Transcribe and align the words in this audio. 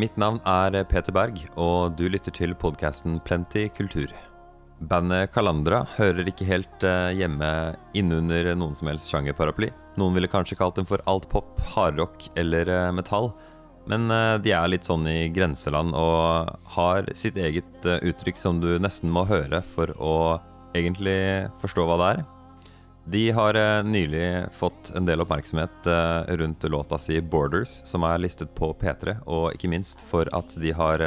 Mitt 0.00 0.16
navn 0.16 0.38
er 0.48 0.78
Peter 0.88 1.12
Berg, 1.12 1.42
og 1.60 1.96
du 1.98 2.06
lytter 2.08 2.32
til 2.32 2.54
podkasten 2.56 3.18
Plenty 3.26 3.66
kultur. 3.76 4.08
Bandet 4.88 5.28
Kalandra 5.34 5.82
hører 5.98 6.30
ikke 6.30 6.46
helt 6.48 6.86
eh, 6.88 7.10
hjemme 7.18 7.50
innunder 7.98 8.48
noen 8.56 8.72
som 8.78 8.88
helst 8.88 9.10
sjangerparaply. 9.12 9.68
Noen 10.00 10.16
ville 10.16 10.30
kanskje 10.30 10.56
kalt 10.56 10.78
dem 10.78 10.88
for 10.88 11.04
altpop, 11.10 11.60
hardrock 11.74 12.30
eller 12.40 12.70
eh, 12.72 12.88
metall. 12.96 13.28
Men 13.92 14.08
eh, 14.14 14.38
de 14.40 14.54
er 14.56 14.72
litt 14.72 14.88
sånn 14.88 15.04
i 15.10 15.28
grenseland 15.34 15.92
og 15.92 16.54
har 16.78 17.12
sitt 17.18 17.36
eget 17.36 17.90
uttrykk 18.00 18.40
som 18.40 18.62
du 18.62 18.70
nesten 18.80 19.12
må 19.12 19.26
høre 19.28 19.60
for 19.74 19.92
å 20.00 20.14
egentlig 20.72 21.50
forstå 21.60 21.84
hva 21.90 22.00
det 22.00 22.12
er. 22.14 22.28
De 23.10 23.30
har 23.30 23.82
nylig 23.82 24.52
fått 24.54 24.92
en 24.94 25.06
del 25.06 25.20
oppmerksomhet 25.20 25.86
rundt 26.28 26.62
låta 26.62 26.98
si 26.98 27.20
'Borders', 27.20 27.80
som 27.84 28.04
er 28.06 28.22
listet 28.22 28.54
på 28.54 28.70
P3, 28.78 29.16
og 29.26 29.50
ikke 29.56 29.70
minst 29.72 30.04
for 30.06 30.30
at 30.32 30.54
de 30.54 30.70
har 30.70 31.02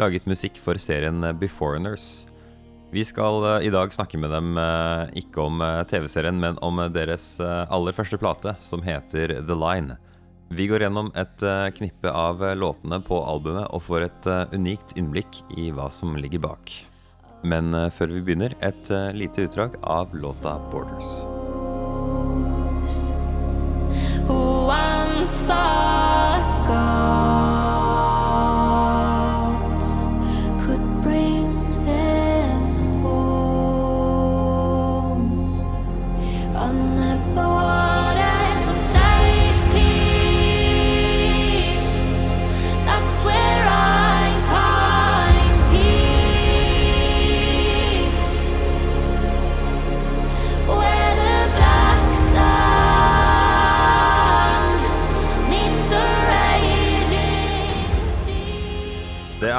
laget 0.00 0.24
musikk 0.24 0.56
for 0.56 0.80
serien 0.80 1.20
'Beforeigners'. 1.36 2.24
Vi 2.90 3.04
skal 3.04 3.60
i 3.60 3.68
dag 3.68 3.92
snakke 3.92 4.16
med 4.16 4.32
dem 4.32 4.56
ikke 5.12 5.44
om 5.44 5.60
TV-serien, 5.90 6.40
men 6.40 6.56
om 6.64 6.80
deres 6.94 7.36
aller 7.44 7.92
første 7.92 8.16
plate, 8.16 8.56
som 8.58 8.80
heter 8.80 9.42
The 9.44 9.60
Line. 9.60 9.98
Vi 10.48 10.70
går 10.70 10.86
gjennom 10.86 11.12
et 11.18 11.48
knippe 11.76 12.08
av 12.16 12.40
låtene 12.56 13.02
på 13.04 13.20
albumet 13.20 13.68
og 13.74 13.82
får 13.82 14.08
et 14.08 14.34
unikt 14.56 14.96
innblikk 14.96 15.42
i 15.58 15.68
hva 15.68 15.90
som 15.92 16.16
ligger 16.16 16.48
bak. 16.48 16.78
Men 17.44 17.74
før 17.94 18.14
vi 18.14 18.22
begynner, 18.24 18.56
et 18.64 18.90
lite 19.14 19.46
utdrag 19.46 19.76
av 19.82 20.14
låta 20.16 20.58
'Borders'. 20.70 21.45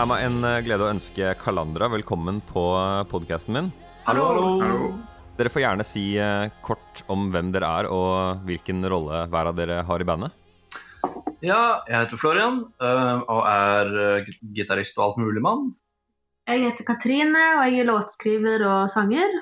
Er 0.07 0.11
meg 0.13 0.23
en 0.23 0.45
eh, 0.47 0.61
glede 0.63 0.85
å 0.85 0.91
ønske 0.93 1.33
Kalandra 1.41 1.89
velkommen 1.91 2.37
på 2.47 2.61
eh, 2.79 3.03
podkasten 3.11 3.55
min. 3.57 3.65
Hallo, 4.05 4.27
hallo. 4.61 4.91
Dere 5.35 5.51
får 5.51 5.63
gjerne 5.65 5.83
si 5.83 6.03
eh, 6.15 6.45
kort 6.63 7.01
om 7.11 7.25
hvem 7.33 7.49
dere 7.51 7.67
er, 7.81 7.89
og 7.91 8.45
hvilken 8.47 8.87
rolle 8.87 9.25
hver 9.27 9.49
av 9.51 9.57
dere 9.57 9.81
har 9.83 10.03
i 10.03 10.07
bandet. 10.07 10.31
Ja, 11.43 11.83
jeg 11.89 12.05
heter 12.05 12.21
Florian 12.21 12.61
og 12.79 13.41
er 13.51 14.23
gitarist 14.55 14.95
og 14.97 15.09
altmuligmann. 15.09 15.67
Jeg 16.47 16.63
heter 16.63 16.87
Katrine, 16.87 17.43
og 17.57 17.67
jeg 17.67 17.83
er 17.83 17.89
låtskriver 17.91 18.63
og 18.63 18.87
sanger. 18.93 19.35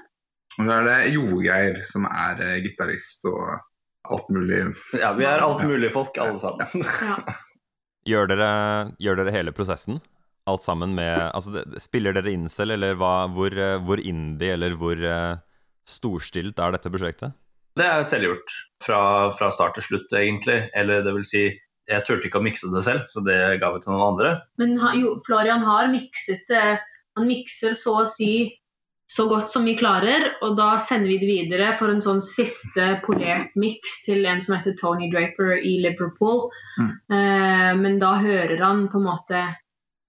Og 0.58 0.66
så 0.66 0.80
er 0.80 0.90
det 0.90 0.98
Jogeir 1.14 1.80
som 1.86 2.10
er 2.10 2.42
gitarist 2.66 3.30
og 3.30 3.54
alt 4.10 4.34
mulig. 4.34 4.66
Ja, 4.98 5.14
vi 5.14 5.30
er 5.30 5.46
alt 5.46 5.62
mulig 5.62 5.94
folk 5.94 6.18
alle 6.18 6.42
sammen. 6.42 6.90
Ja. 7.06 7.22
Gjør, 8.06 8.34
dere, 8.34 8.52
gjør 9.02 9.22
dere 9.22 9.38
hele 9.38 9.54
prosessen? 9.56 10.02
Alt 10.50 10.64
sammen 10.66 10.94
med 10.96 11.32
Altså, 11.34 11.64
spiller 11.82 12.16
dere 12.16 12.34
incel, 12.34 12.76
eller 12.76 12.98
hva, 13.00 13.28
hvor, 13.34 13.54
eh, 13.54 13.80
hvor 13.86 14.02
indie 14.02 14.54
eller 14.56 14.78
hvor 14.80 15.00
uh, 15.00 15.38
storstilt 15.90 16.60
er 16.62 16.76
dette 16.76 16.92
prosjektet? 16.94 17.36
Det 17.76 17.86
er 17.86 18.08
selvgjort. 18.08 18.58
Fra, 18.86 19.00
fra, 19.36 19.52
start 19.52 19.76
til 19.80 19.88
slutt, 19.90 20.14
egentlig. 20.16 20.62
Eller 20.78 21.04
det 21.04 21.14
vil 21.18 21.26
si, 21.28 21.46
jeg 21.92 22.06
turte 22.08 22.30
ikke 22.30 22.40
å 22.40 22.46
mikse 22.46 22.70
det 22.72 22.86
selv, 22.86 23.08
så 23.12 23.24
det 23.26 23.40
ga 23.62 23.74
vi 23.74 23.82
til 23.84 23.96
noen 23.96 24.14
andre. 24.14 24.36
Men 24.62 24.78
jo, 25.00 25.18
Florian 25.28 25.66
har 25.66 25.90
mikset 25.92 26.46
det. 26.52 26.78
Han 27.20 27.28
mikser 27.28 27.76
så 27.78 28.00
å 28.04 28.08
si 28.10 28.54
så 29.12 29.28
godt 29.30 29.52
som 29.52 29.68
vi 29.68 29.76
klarer, 29.78 30.32
og 30.42 30.56
da 30.58 30.80
sender 30.82 31.12
vi 31.12 31.20
det 31.22 31.28
videre 31.30 31.74
for 31.78 31.94
en 31.94 32.02
sånn 32.02 32.24
siste 32.26 32.88
polert 33.06 33.52
miks 33.60 34.00
til 34.06 34.26
en 34.26 34.42
som 34.42 34.56
heter 34.56 34.74
Tony 34.80 35.12
Draper 35.12 35.60
i 35.60 35.76
Liverpool. 35.84 36.48
Mm. 36.80 36.90
Uh, 37.14 37.72
men 37.84 38.00
da 38.02 38.16
hører 38.24 38.58
han 38.64 38.88
på 38.90 39.02
en 39.02 39.08
måte 39.12 39.44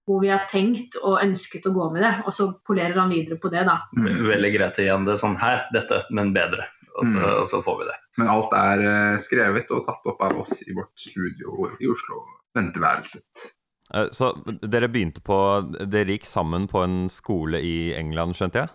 hvor 0.07 0.21
vi 0.23 0.29
har 0.31 0.45
tenkt 0.47 0.95
og 1.01 1.19
ønsket 1.19 1.67
å 1.67 1.73
gå 1.75 1.89
med 1.91 2.05
det, 2.05 2.13
og 2.23 2.33
så 2.35 2.47
polerer 2.67 2.95
han 2.95 3.11
videre 3.11 3.35
på 3.43 3.51
det, 3.51 3.65
da. 3.67 3.81
Mm. 3.97 4.23
Veldig 4.29 4.51
greit 4.53 4.79
igjen 4.79 5.07
det 5.07 5.17
sånn 5.19 5.35
her, 5.41 5.65
dette, 5.75 6.05
men 6.15 6.31
bedre. 6.35 6.69
Og 6.97 7.03
så, 7.03 7.17
mm. 7.19 7.25
og 7.27 7.49
så, 7.51 7.59
får 7.65 7.75
vi 7.81 7.89
det. 7.89 7.97
Men 8.17 8.31
alt 8.33 8.55
er 8.57 8.85
uh, 8.87 9.19
skrevet 9.21 9.75
og 9.75 9.83
tatt 9.85 10.07
opp 10.09 10.23
av 10.25 10.39
oss 10.41 10.63
i 10.63 10.73
vårt 10.73 10.95
studio 10.97 11.67
i 11.77 11.91
Oslo, 11.91 12.23
venteværelset. 12.57 13.45
Uh, 13.93 14.07
så 14.15 14.31
dere 14.63 14.89
begynte 14.91 15.21
på 15.23 15.37
Dere 15.77 16.15
gikk 16.15 16.25
sammen 16.27 16.65
på 16.71 16.81
en 16.87 16.97
skole 17.11 17.61
i 17.61 17.77
England, 17.99 18.39
skjønte 18.39 18.63
jeg? 18.63 18.73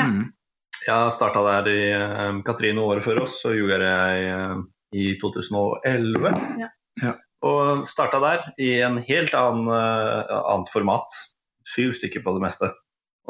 Ja. 0.00 0.08
Mm. 0.08 0.32
Jeg 0.80 1.12
starta 1.12 1.44
der 1.44 1.68
i 1.68 1.80
um, 2.24 2.40
Katrine 2.46 2.82
året 2.82 3.04
før 3.04 3.26
oss, 3.26 3.36
så 3.44 3.52
gjorde 3.52 3.84
jeg 3.84 4.64
i 4.96 5.12
2011. 5.20 6.32
Ja. 6.64 6.70
ja. 7.04 7.18
Og 7.46 7.86
starta 7.88 8.20
der 8.20 8.46
i 8.60 8.74
en 8.84 8.98
helt 9.06 9.34
annen, 9.36 9.68
uh, 9.72 10.40
annet 10.52 10.72
format. 10.72 11.20
Syv 11.68 11.94
stykker 11.96 12.24
på 12.24 12.34
det 12.36 12.44
meste. 12.44 12.72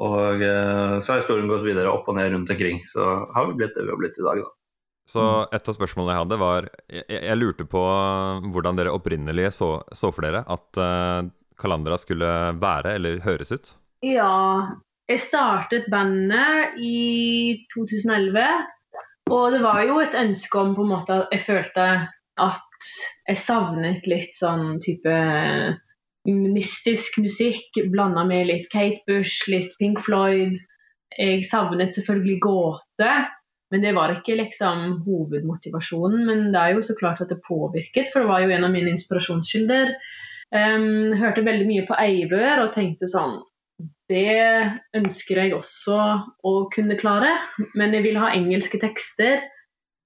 Og 0.00 0.42
uh, 0.42 0.96
så 0.98 1.12
har 1.12 1.20
historien 1.22 1.50
gått 1.50 1.66
videre 1.66 1.92
opp 1.92 2.08
og 2.10 2.18
ned 2.18 2.32
rundt 2.34 2.50
omkring. 2.50 2.80
Så 2.86 3.04
har 3.34 3.50
vi 3.50 3.58
blitt 3.60 3.76
det 3.76 3.86
vi 3.86 3.92
har 3.92 4.00
blitt 4.00 4.18
i 4.18 4.26
dag, 4.26 4.42
da. 4.42 4.54
Så 5.10 5.22
et 5.50 5.66
av 5.66 5.74
spørsmålene 5.74 6.14
jeg 6.14 6.22
hadde, 6.22 6.36
var 6.38 6.66
Jeg, 6.86 7.04
jeg 7.10 7.38
lurte 7.38 7.64
på 7.66 7.80
hvordan 8.54 8.78
dere 8.78 8.92
opprinnelig 8.94 9.48
så, 9.56 9.72
så 9.90 10.12
for 10.14 10.22
dere 10.22 10.44
at 10.46 10.78
uh, 10.78 11.26
Kalandra 11.60 11.98
skulle 12.00 12.28
være 12.60 12.94
eller 12.98 13.22
høres 13.24 13.50
ut? 13.52 13.72
Ja, 14.06 14.70
jeg 15.10 15.20
startet 15.22 15.90
bandet 15.92 16.78
i 16.78 17.66
2011. 17.74 18.38
Og 19.30 19.52
det 19.54 19.60
var 19.62 19.82
jo 19.86 19.98
et 20.02 20.16
ønske 20.16 20.62
om 20.62 20.74
på 20.76 20.86
en 20.86 20.92
måte 20.94 21.18
at 21.20 21.34
jeg 21.34 21.44
følte 21.46 21.86
at 22.40 22.69
jeg 23.28 23.38
savnet 23.40 24.06
litt 24.10 24.36
sånn 24.38 24.78
type 24.84 25.14
mystisk 26.28 27.16
musikk 27.20 27.78
blanda 27.92 28.24
med 28.28 28.48
litt 28.50 28.68
Kate 28.72 29.00
Bush, 29.08 29.48
litt 29.48 29.72
Pink 29.78 30.00
Floyd. 30.04 30.58
Jeg 31.18 31.44
savnet 31.48 31.94
selvfølgelig 31.96 32.40
gåte, 32.44 33.12
men 33.72 33.84
det 33.84 33.94
var 33.96 34.12
ikke 34.14 34.38
liksom 34.38 35.00
hovedmotivasjonen. 35.06 36.26
Men 36.28 36.50
det 36.54 36.60
er 36.60 36.74
jo 36.76 36.84
så 36.84 36.96
klart 36.98 37.22
at 37.24 37.32
det 37.32 37.40
påvirket, 37.46 38.10
for 38.12 38.22
det 38.22 38.30
var 38.30 38.44
jo 38.44 38.52
en 38.54 38.66
av 38.68 38.74
mine 38.74 38.92
inspirasjonskilder. 38.94 39.94
Um, 40.50 41.14
hørte 41.14 41.46
veldig 41.46 41.66
mye 41.68 41.86
på 41.86 41.96
Eivør 42.02 42.64
og 42.64 42.72
tenkte 42.74 43.06
sånn 43.06 43.36
Det 44.10 44.32
ønsker 44.98 45.38
jeg 45.38 45.52
også 45.54 45.98
å 46.42 46.54
kunne 46.74 46.96
klare, 46.98 47.30
men 47.78 47.94
jeg 47.94 48.08
vil 48.08 48.18
ha 48.18 48.32
engelske 48.34 48.80
tekster. 48.82 49.44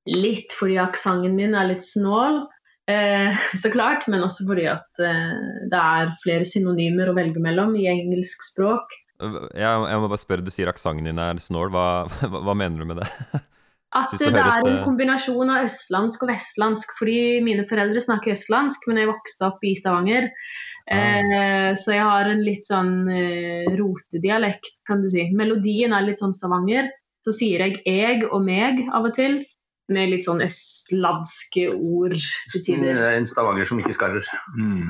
Litt 0.05 0.53
fordi 0.53 0.77
aksenten 0.83 1.33
min 1.39 1.57
er 1.57 1.71
litt 1.71 1.87
snål, 1.87 2.43
eh, 2.91 3.41
så 3.63 3.71
klart, 3.73 4.09
men 4.11 4.25
også 4.25 4.47
fordi 4.49 4.69
at 4.73 5.03
eh, 5.03 5.33
det 5.71 5.81
er 5.81 6.13
flere 6.25 6.49
synonymer 6.49 7.11
å 7.11 7.17
velge 7.17 7.43
mellom 7.43 7.75
i 7.79 7.89
engelsk 7.91 8.45
språk. 8.51 8.93
Jeg, 9.23 9.63
jeg 9.63 9.99
må 10.03 10.09
bare 10.11 10.21
spørre, 10.21 10.45
Du 10.45 10.51
sier 10.53 10.71
aksenten 10.71 11.07
din 11.07 11.21
er 11.23 11.41
snål. 11.43 11.73
Hva, 11.75 11.89
hva, 12.31 12.41
hva, 12.41 12.55
mener 12.59 12.83
du 12.83 12.91
med 12.93 13.03
det? 13.03 13.11
At 13.95 14.11
det, 14.19 14.33
det 14.35 14.41
er 14.43 14.65
en 14.67 14.81
eh, 14.81 14.83
kombinasjon 14.83 15.53
av 15.55 15.69
østlandsk 15.69 16.25
og 16.27 16.33
vestlandsk. 16.33 16.97
Fordi 16.99 17.19
mine 17.47 17.67
foreldre 17.71 18.03
snakker 18.03 18.35
østlandsk, 18.35 18.89
men 18.91 18.99
jeg 18.99 19.11
vokste 19.13 19.47
opp 19.53 19.63
i 19.63 19.75
Stavanger. 19.79 20.27
Ah. 20.91 20.97
Eh, 20.99 21.71
så 21.79 21.95
jeg 21.95 22.03
har 22.03 22.31
en 22.31 22.43
litt 22.45 22.67
sånn 22.67 23.07
eh, 23.13 23.71
rotedialekt, 23.79 24.73
kan 24.89 25.05
du 25.05 25.09
si. 25.13 25.29
Melodien 25.39 25.95
er 25.95 26.09
litt 26.09 26.23
sånn 26.23 26.35
Stavanger. 26.35 26.91
Så 27.25 27.33
sier 27.33 27.63
jeg 27.63 27.79
'eg' 27.89 28.27
og 28.27 28.43
'meg' 28.45 28.83
av 28.93 29.07
og 29.09 29.15
til 29.17 29.39
med 29.93 30.13
litt 30.15 30.27
sånn 30.27 30.43
østlandske 30.45 31.67
ord 31.75 32.17
til 32.53 32.65
tider. 32.67 33.01
En 33.13 33.29
stavanger 33.29 33.69
som 33.69 33.83
ikke 33.83 33.97
skarrer. 33.97 34.29
Mm. 34.57 34.89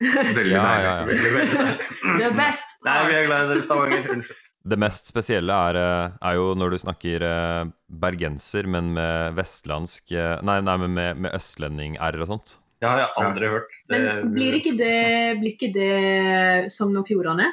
Veldig 0.36 0.50
ja, 0.52 0.64
ja, 0.64 0.80
ja. 0.84 1.06
Veldig, 1.08 1.30
veldig. 1.32 1.62
The 2.20 2.34
best. 2.36 2.76
Nei, 2.84 2.98
vi 3.08 3.16
er 3.16 3.30
glad 3.30 3.46
i 3.46 3.54
dere, 3.54 3.64
Stavanger. 3.64 4.10
Unnskyld. 4.16 4.42
Det 4.66 4.74
mest 4.82 5.06
spesielle 5.06 5.54
er, 5.70 5.76
eh, 5.78 6.14
er, 6.26 6.36
jo 6.40 6.46
når 6.58 6.72
du 6.74 6.76
snakker 6.82 7.22
eh, 7.22 7.68
bergenser, 8.02 8.66
men 8.66 8.88
med 8.96 9.36
vestlandsk 9.38 10.10
eh, 10.10 10.40
Nei, 10.42 10.56
nei 10.66 10.74
men 10.82 10.96
med, 10.96 11.20
med 11.22 11.36
østlending-r 11.38 12.18
og 12.24 12.32
sånt. 12.32 12.56
Det 12.82 12.88
har 12.90 13.04
jeg 13.04 13.12
aldri 13.22 13.52
hørt. 13.52 13.76
Det, 13.86 14.00
men 14.02 14.32
blir 14.34 14.56
ikke 14.58 14.74
det, 14.74 14.96
blir 15.38 15.54
ikke 15.54 15.70
det 15.70 16.72
som 16.74 16.90
Fjordane? 17.06 17.52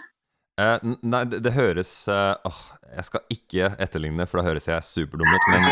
Eh, 0.61 0.77
nei, 1.01 1.23
det, 1.25 1.39
det 1.41 1.55
høres 1.55 1.91
uh, 2.13 2.35
oh, 2.45 2.59
Jeg 2.91 3.07
skal 3.07 3.23
ikke 3.33 3.71
etterligne, 3.81 4.27
for 4.29 4.37
da 4.37 4.51
høres 4.51 4.67
jeg 4.69 4.85
superdum 4.85 5.31
ut, 5.33 5.47
men 5.49 5.65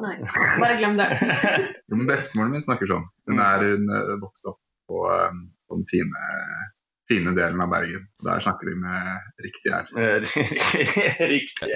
Nei, 0.00 0.16
bare 0.58 0.74
glem 0.80 0.96
det. 0.98 1.06
men 1.92 2.08
Bestemoren 2.08 2.54
min 2.54 2.64
snakker 2.64 2.88
sånn. 2.88 3.06
Hun 3.28 3.40
er 3.44 3.62
hun 3.68 3.90
eh, 3.92 4.12
vokste 4.22 4.54
opp 4.54 4.60
på, 4.88 5.02
på, 5.04 5.76
den 5.76 5.84
fine, 5.90 6.22
fine 7.10 7.34
delen 7.36 7.60
av 7.62 7.70
Bergen. 7.70 8.06
Der 8.26 8.42
snakker 8.42 8.70
de 8.70 8.74
med 8.80 9.44
riktig 9.44 9.74
R. 9.76 9.90
Riktig. 11.34 11.70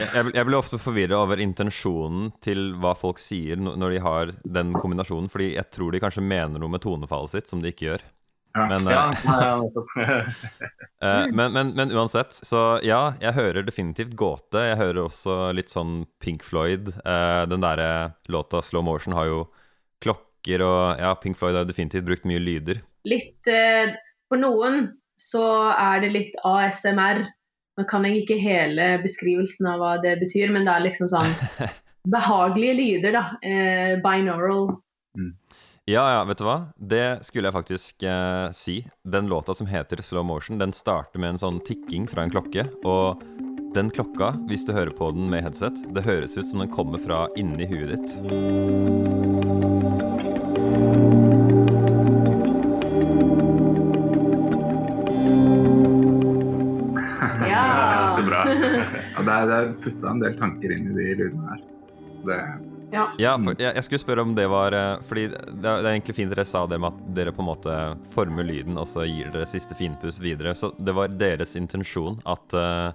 Jeg, 0.00 0.24
jeg 0.34 0.48
blir 0.48 0.58
ofte 0.58 0.80
forvirra 0.82 1.22
over 1.22 1.40
intensjonen 1.40 2.32
til 2.44 2.72
hva 2.82 2.96
folk 2.98 3.22
sier 3.22 3.60
når 3.60 3.94
de 3.94 4.02
har 4.04 4.34
den 4.58 4.74
kombinasjonen, 4.76 5.30
fordi 5.32 5.54
jeg 5.54 5.70
tror 5.72 5.94
de 5.94 6.02
kanskje 6.02 6.26
mener 6.26 6.60
noe 6.60 6.74
med 6.74 6.84
tonefallet 6.84 7.38
sitt 7.38 7.54
som 7.54 7.62
de 7.62 7.72
ikke 7.72 7.92
gjør. 7.92 8.08
Ja. 8.54 8.66
Men, 8.66 8.86
Ja, 8.90 9.04
eh, 9.12 10.26
eh, 11.06 11.26
men, 11.32 11.52
men, 11.52 11.72
men 11.76 11.92
uansett, 11.94 12.34
så 12.34 12.80
ja, 12.82 13.14
jeg 13.22 13.36
hører 13.36 13.66
definitivt 13.66 14.16
gåte. 14.18 14.64
Jeg 14.72 14.78
hører 14.80 15.04
også 15.04 15.38
litt 15.56 15.70
sånn 15.70 16.04
Pink 16.22 16.42
Floyd. 16.46 16.90
Eh, 17.04 17.42
den 17.50 17.62
derre 17.62 18.16
låta 18.28 18.62
'Slow 18.62 18.82
Motion' 18.86 19.14
har 19.14 19.30
jo 19.30 19.44
klokker 20.02 20.64
og 20.66 20.98
Ja, 20.98 21.14
Pink 21.14 21.38
Floyd 21.38 21.54
har 21.54 21.68
definitivt 21.68 22.08
brukt 22.08 22.26
mye 22.26 22.42
lyder. 22.42 22.82
Litt 23.08 23.46
eh, 23.46 23.94
For 24.30 24.40
noen 24.40 24.96
så 25.20 25.44
er 25.76 26.00
det 26.02 26.14
litt 26.14 26.34
ASMR. 26.46 27.26
Nå 27.78 27.86
kan 27.88 28.04
jeg 28.04 28.22
ikke 28.22 28.40
hele 28.40 28.96
beskrivelsen 29.04 29.68
av 29.68 29.80
hva 29.82 29.92
det 30.02 30.16
betyr, 30.20 30.50
men 30.52 30.66
det 30.66 30.74
er 30.74 30.86
liksom 30.88 31.10
sånn 31.12 31.30
behagelige 32.14 32.74
lyder, 32.78 33.14
da. 33.14 33.24
Eh, 33.44 33.98
binaural. 34.02 34.72
Ja, 35.90 36.04
ja, 36.12 36.24
vet 36.24 36.38
du 36.38 36.44
hva? 36.46 36.68
Det 36.78 37.24
skulle 37.26 37.48
jeg 37.50 37.54
faktisk 37.56 38.04
eh, 38.06 38.52
si. 38.54 38.76
Den 39.02 39.26
låta 39.26 39.56
som 39.58 39.66
heter 39.66 39.98
Slow 40.06 40.22
Motion, 40.22 40.60
den 40.60 40.70
starter 40.70 41.18
med 41.18 41.32
en 41.32 41.40
sånn 41.42 41.58
tikking 41.66 42.04
fra 42.06 42.22
en 42.22 42.30
klokke. 42.30 42.62
Og 42.86 43.18
den 43.74 43.90
klokka, 43.90 44.28
hvis 44.46 44.62
du 44.68 44.70
hører 44.76 44.94
på 44.94 45.08
den 45.16 45.26
med 45.32 45.42
headset, 45.48 45.82
det 45.90 46.06
høres 46.06 46.38
ut 46.38 46.46
som 46.46 46.62
den 46.62 46.70
kommer 46.70 47.02
fra 47.02 47.24
inni 47.34 47.66
huet 47.66 47.96
ditt. 47.96 48.14
Ja. 57.50 57.66
Så 58.14 58.30
bra. 58.30 58.46
Ja, 59.20 59.26
det 59.26 59.42
det 59.50 59.58
er 59.58 59.78
putta 59.82 60.14
en 60.14 60.22
del 60.22 60.38
tanker 60.38 60.78
inn 60.78 60.92
i 60.94 61.00
de 61.02 61.14
lydene 61.24 61.50
her. 61.50 61.70
Det, 62.30 62.44
Ja, 62.92 63.36
for, 63.38 63.54
jeg, 63.54 63.74
jeg 63.76 63.84
skulle 63.86 64.02
spørre 64.02 64.24
om 64.26 64.32
det 64.34 64.46
var 64.50 64.74
eh, 64.74 65.02
Fordi 65.06 65.26
det 65.30 65.36
er, 65.38 65.60
det 65.62 65.84
er 65.84 65.92
egentlig 65.92 66.16
fint 66.16 66.32
dere 66.32 66.44
sa 66.48 66.64
det 66.70 66.80
med 66.82 66.90
at 66.94 67.12
dere 67.16 67.34
på 67.36 67.44
en 67.44 67.48
måte 67.50 67.76
former 68.14 68.46
lyden, 68.46 68.78
og 68.80 68.88
så 68.90 69.04
gir 69.06 69.30
dere 69.34 69.46
siste 69.48 69.76
finpuss 69.78 70.20
videre. 70.22 70.54
Så 70.58 70.72
det 70.78 70.94
var 70.96 71.12
deres 71.20 71.54
intensjon 71.60 72.18
at 72.28 72.56
uh, 72.56 72.90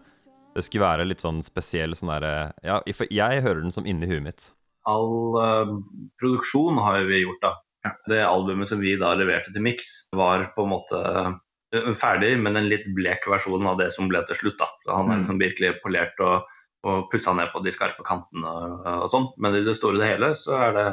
det 0.56 0.64
skulle 0.66 0.86
være 0.86 1.08
litt 1.08 1.24
sånn 1.24 1.42
spesiell 1.44 1.96
sånn 1.96 2.12
derre 2.14 2.34
Ja, 2.64 2.82
for 2.96 3.12
jeg 3.12 3.44
hører 3.46 3.64
den 3.64 3.76
som 3.76 3.88
inni 3.88 4.08
huet 4.10 4.24
mitt. 4.26 4.50
All 4.88 5.40
uh, 5.40 5.78
produksjon 6.22 6.78
har 6.84 7.04
vi 7.10 7.24
gjort, 7.24 7.42
da. 7.44 7.54
Ja. 7.86 7.92
Det 8.10 8.22
albumet 8.26 8.70
som 8.70 8.80
vi 8.82 8.96
da 9.00 9.14
leverte 9.18 9.54
til 9.54 9.64
Mix, 9.66 9.90
var 10.16 10.48
på 10.56 10.66
en 10.66 10.74
måte 10.76 11.02
uh, 11.02 11.94
ferdig, 11.98 12.36
men 12.42 12.56
en 12.58 12.70
litt 12.72 12.86
blek 12.98 13.26
versjon 13.30 13.68
av 13.68 13.80
det 13.82 13.92
som 13.96 14.08
ble 14.12 14.22
til 14.30 14.40
slutt. 14.44 14.60
da. 14.62 14.70
Så 14.86 14.96
Han 14.96 15.10
er 15.10 15.16
Mm. 15.16 15.24
liksom 15.24 15.42
virkelig 15.42 15.74
polert 15.84 16.20
og, 16.24 16.46
og 16.86 17.08
pussa 17.10 17.34
ned 17.34 17.50
på 17.54 17.62
de 17.66 17.74
skarpe 17.74 18.06
kantene 18.06 18.46
og, 18.46 18.86
og 19.06 19.10
sånn. 19.12 19.28
Men 19.42 19.58
i 19.58 19.64
det 19.66 19.76
store 19.80 19.98
og 19.98 20.04
det 20.04 20.12
hele 20.12 20.32
så 20.38 20.60
er 20.68 20.76
det 20.78 20.86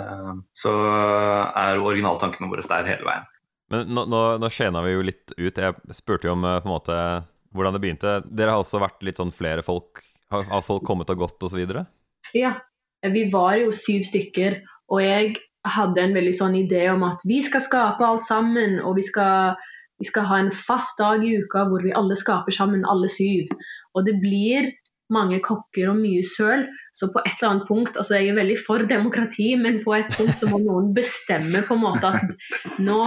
så 0.56 0.72
er 0.72 1.82
originaltankene 1.82 2.48
våre 2.50 2.64
der 2.64 2.88
hele 2.88 3.06
veien. 3.08 3.28
Men 3.72 3.92
nå, 3.92 4.04
nå, 4.10 4.22
nå 4.40 4.50
skjena 4.52 4.82
vi 4.84 4.94
jo 4.94 5.04
litt 5.04 5.34
ut. 5.38 5.60
Jeg 5.60 5.96
spurte 5.96 6.28
jo 6.28 6.34
om 6.36 6.44
eh, 6.48 6.58
på 6.60 6.68
en 6.68 6.74
måte 6.74 6.96
hvordan 7.56 7.76
det 7.76 7.82
begynte. 7.84 8.18
Dere 8.28 8.54
har 8.54 8.64
også 8.64 8.80
vært 8.82 9.04
litt 9.04 9.20
sånn 9.20 9.32
flere 9.34 9.64
folk 9.64 10.02
Har, 10.32 10.46
har 10.48 10.64
folk 10.64 10.84
kommet 10.88 11.10
og 11.12 11.24
gått 11.26 11.44
osv.? 11.44 11.60
Ja, 12.32 12.54
vi 13.12 13.26
var 13.32 13.58
jo 13.60 13.72
syv 13.76 14.06
stykker, 14.08 14.62
og 14.88 15.02
jeg 15.04 15.34
hadde 15.68 16.00
en 16.00 16.14
veldig 16.16 16.32
sånn 16.38 16.56
idé 16.56 16.86
om 16.88 17.04
at 17.04 17.20
vi 17.28 17.42
skal 17.44 17.60
skape 17.64 18.06
alt 18.06 18.24
sammen, 18.24 18.78
og 18.80 18.96
vi 18.96 19.04
skal, 19.04 19.58
vi 20.00 20.08
skal 20.08 20.24
ha 20.30 20.38
en 20.40 20.48
fast 20.56 20.96
dag 20.96 21.20
i 21.20 21.34
uka 21.42 21.66
hvor 21.68 21.84
vi 21.84 21.92
alle 21.98 22.16
skaper 22.16 22.54
sammen, 22.56 22.86
alle 22.88 23.10
syv. 23.12 23.52
Og 23.92 24.08
det 24.08 24.16
blir 24.24 24.70
mange 25.12 25.38
kokker 25.44 25.90
og 25.92 25.98
mye 26.00 26.22
søl, 26.26 26.64
så 26.96 27.08
på 27.12 27.20
et 27.22 27.34
eller 27.34 27.50
annet 27.50 27.68
punkt 27.68 27.98
altså 28.00 28.18
Jeg 28.18 28.32
er 28.32 28.38
veldig 28.38 28.56
for 28.64 28.84
demokrati, 28.88 29.52
men 29.60 29.80
på 29.84 29.94
et 29.96 30.10
punkt 30.16 30.40
så 30.40 30.48
må 30.50 30.60
noen 30.62 30.92
bestemme 30.96 31.62
på 31.66 31.76
en 31.76 31.84
måte 31.84 32.12
at 32.12 32.80
nå 32.82 33.02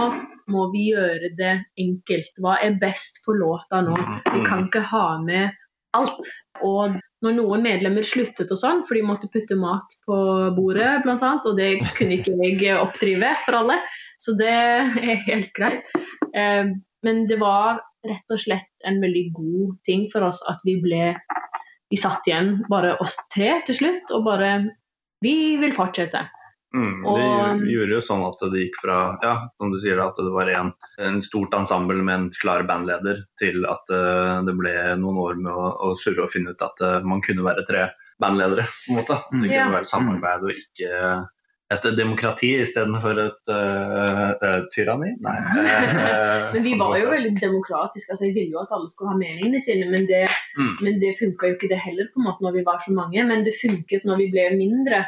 må 0.52 0.68
vi 0.74 0.88
gjøre 0.92 1.32
det 1.38 1.54
enkelt. 1.82 2.32
Hva 2.42 2.58
er 2.62 2.78
best 2.80 3.22
for 3.24 3.38
låta 3.38 3.82
nå? 3.82 3.96
Vi 4.30 4.44
kan 4.46 4.68
ikke 4.68 4.84
ha 4.92 5.06
med 5.22 5.56
alt. 5.96 6.30
Og 6.64 6.96
når 7.24 7.36
noen 7.38 7.64
medlemmer 7.64 8.06
sluttet 8.06 8.52
og 8.54 8.60
sånn, 8.60 8.84
for 8.86 8.98
de 8.98 9.04
måtte 9.06 9.30
putte 9.32 9.58
mat 9.58 9.96
på 10.06 10.16
bordet 10.56 11.00
bl.a., 11.02 11.32
og 11.42 11.54
det 11.58 11.72
kunne 11.96 12.20
ikke 12.20 12.36
jeg 12.44 12.78
oppdrive 12.78 13.32
for 13.46 13.58
alle, 13.62 13.80
så 14.22 14.36
det 14.38 14.52
er 14.52 15.24
helt 15.26 15.50
greit. 15.56 15.96
Eh, 16.36 16.76
Men 17.06 17.26
det 17.30 17.36
var 17.38 17.82
rett 18.06 18.32
og 18.34 18.40
slett 18.40 18.86
en 18.88 19.00
veldig 19.02 19.26
god 19.36 19.74
ting 19.86 20.06
for 20.12 20.26
oss 20.26 20.40
at 20.50 20.62
vi 20.66 20.76
ble 20.82 21.12
Vi 21.90 21.96
satt 22.00 22.26
igjen 22.26 22.64
bare 22.70 22.96
oss 23.02 23.14
tre 23.34 23.60
til 23.66 23.74
slutt, 23.78 24.10
og 24.16 24.24
bare 24.26 24.54
Vi 25.24 25.56
vil 25.56 25.72
fortsette. 25.72 26.24
Mm, 26.76 26.96
det 27.06 27.22
gj- 27.24 27.68
gjorde 27.72 27.94
jo 27.94 28.00
sånn 28.04 28.24
at 28.26 28.42
det 28.52 28.58
gikk 28.66 28.74
fra 28.82 28.96
ja, 29.22 29.34
som 29.56 29.70
du 29.72 29.78
sier, 29.80 30.00
at 30.02 30.18
det 30.20 30.32
var 30.34 30.50
en, 30.52 30.72
en 31.00 31.22
stort 31.24 31.54
ensemble 31.56 32.02
med 32.04 32.14
en 32.18 32.26
klar 32.42 32.66
bandleder, 32.68 33.22
til 33.40 33.64
at 33.70 33.88
uh, 33.94 34.42
det 34.44 34.52
ble 34.58 34.74
noen 35.00 35.16
år 35.22 35.38
med 35.40 35.52
å, 35.54 35.70
å 35.86 35.94
surre 35.96 36.26
og 36.26 36.32
finne 36.34 36.52
ut 36.52 36.60
at 36.66 36.82
uh, 36.84 36.98
man 37.06 37.22
kunne 37.24 37.46
være 37.46 37.64
tre 37.70 37.86
bandledere. 38.20 38.66
på 38.84 38.92
en 38.92 38.98
måte. 39.00 39.16
Det 39.30 39.38
Mm. 39.38 39.46
kunne 39.46 39.54
Ja. 39.56 39.70
være 39.78 39.88
samarbeid 39.94 40.44
og 40.44 40.52
ikke 40.52 41.00
et 41.74 41.86
demokrati 41.98 42.52
istedenfor 42.62 43.18
et 43.18 43.50
uh, 43.50 44.28
uh, 44.38 44.60
tyranni. 44.70 45.12
Nei. 45.24 45.34
eh, 45.58 46.52
Men 46.54 46.62
vi 46.62 46.74
var 46.78 46.94
jo 47.00 47.10
veldig 47.10 47.32
demokratiske. 47.40 48.12
altså 48.12 48.28
Jeg 48.28 48.36
ville 48.36 48.54
jo 48.54 48.62
at 48.62 48.74
alle 48.76 48.90
skulle 48.92 49.10
ha 49.10 49.18
meningene 49.18 49.62
sine, 49.64 49.88
men 49.90 50.06
det, 50.10 50.26
Mm. 50.56 50.76
men 50.80 51.00
det 51.02 51.16
funka 51.18 51.50
jo 51.50 51.56
ikke 51.56 51.68
det 51.68 51.82
heller 51.82 52.06
på 52.12 52.22
en 52.22 52.28
måte 52.30 52.44
når 52.46 52.54
vi 52.54 52.62
var 52.64 52.78
så 52.84 52.94
mange. 52.94 53.24
Men 53.28 53.44
det 53.44 53.58
funket 53.60 54.06
når 54.08 54.22
vi 54.22 54.30
ble 54.32 54.46
mindre. 54.56 55.02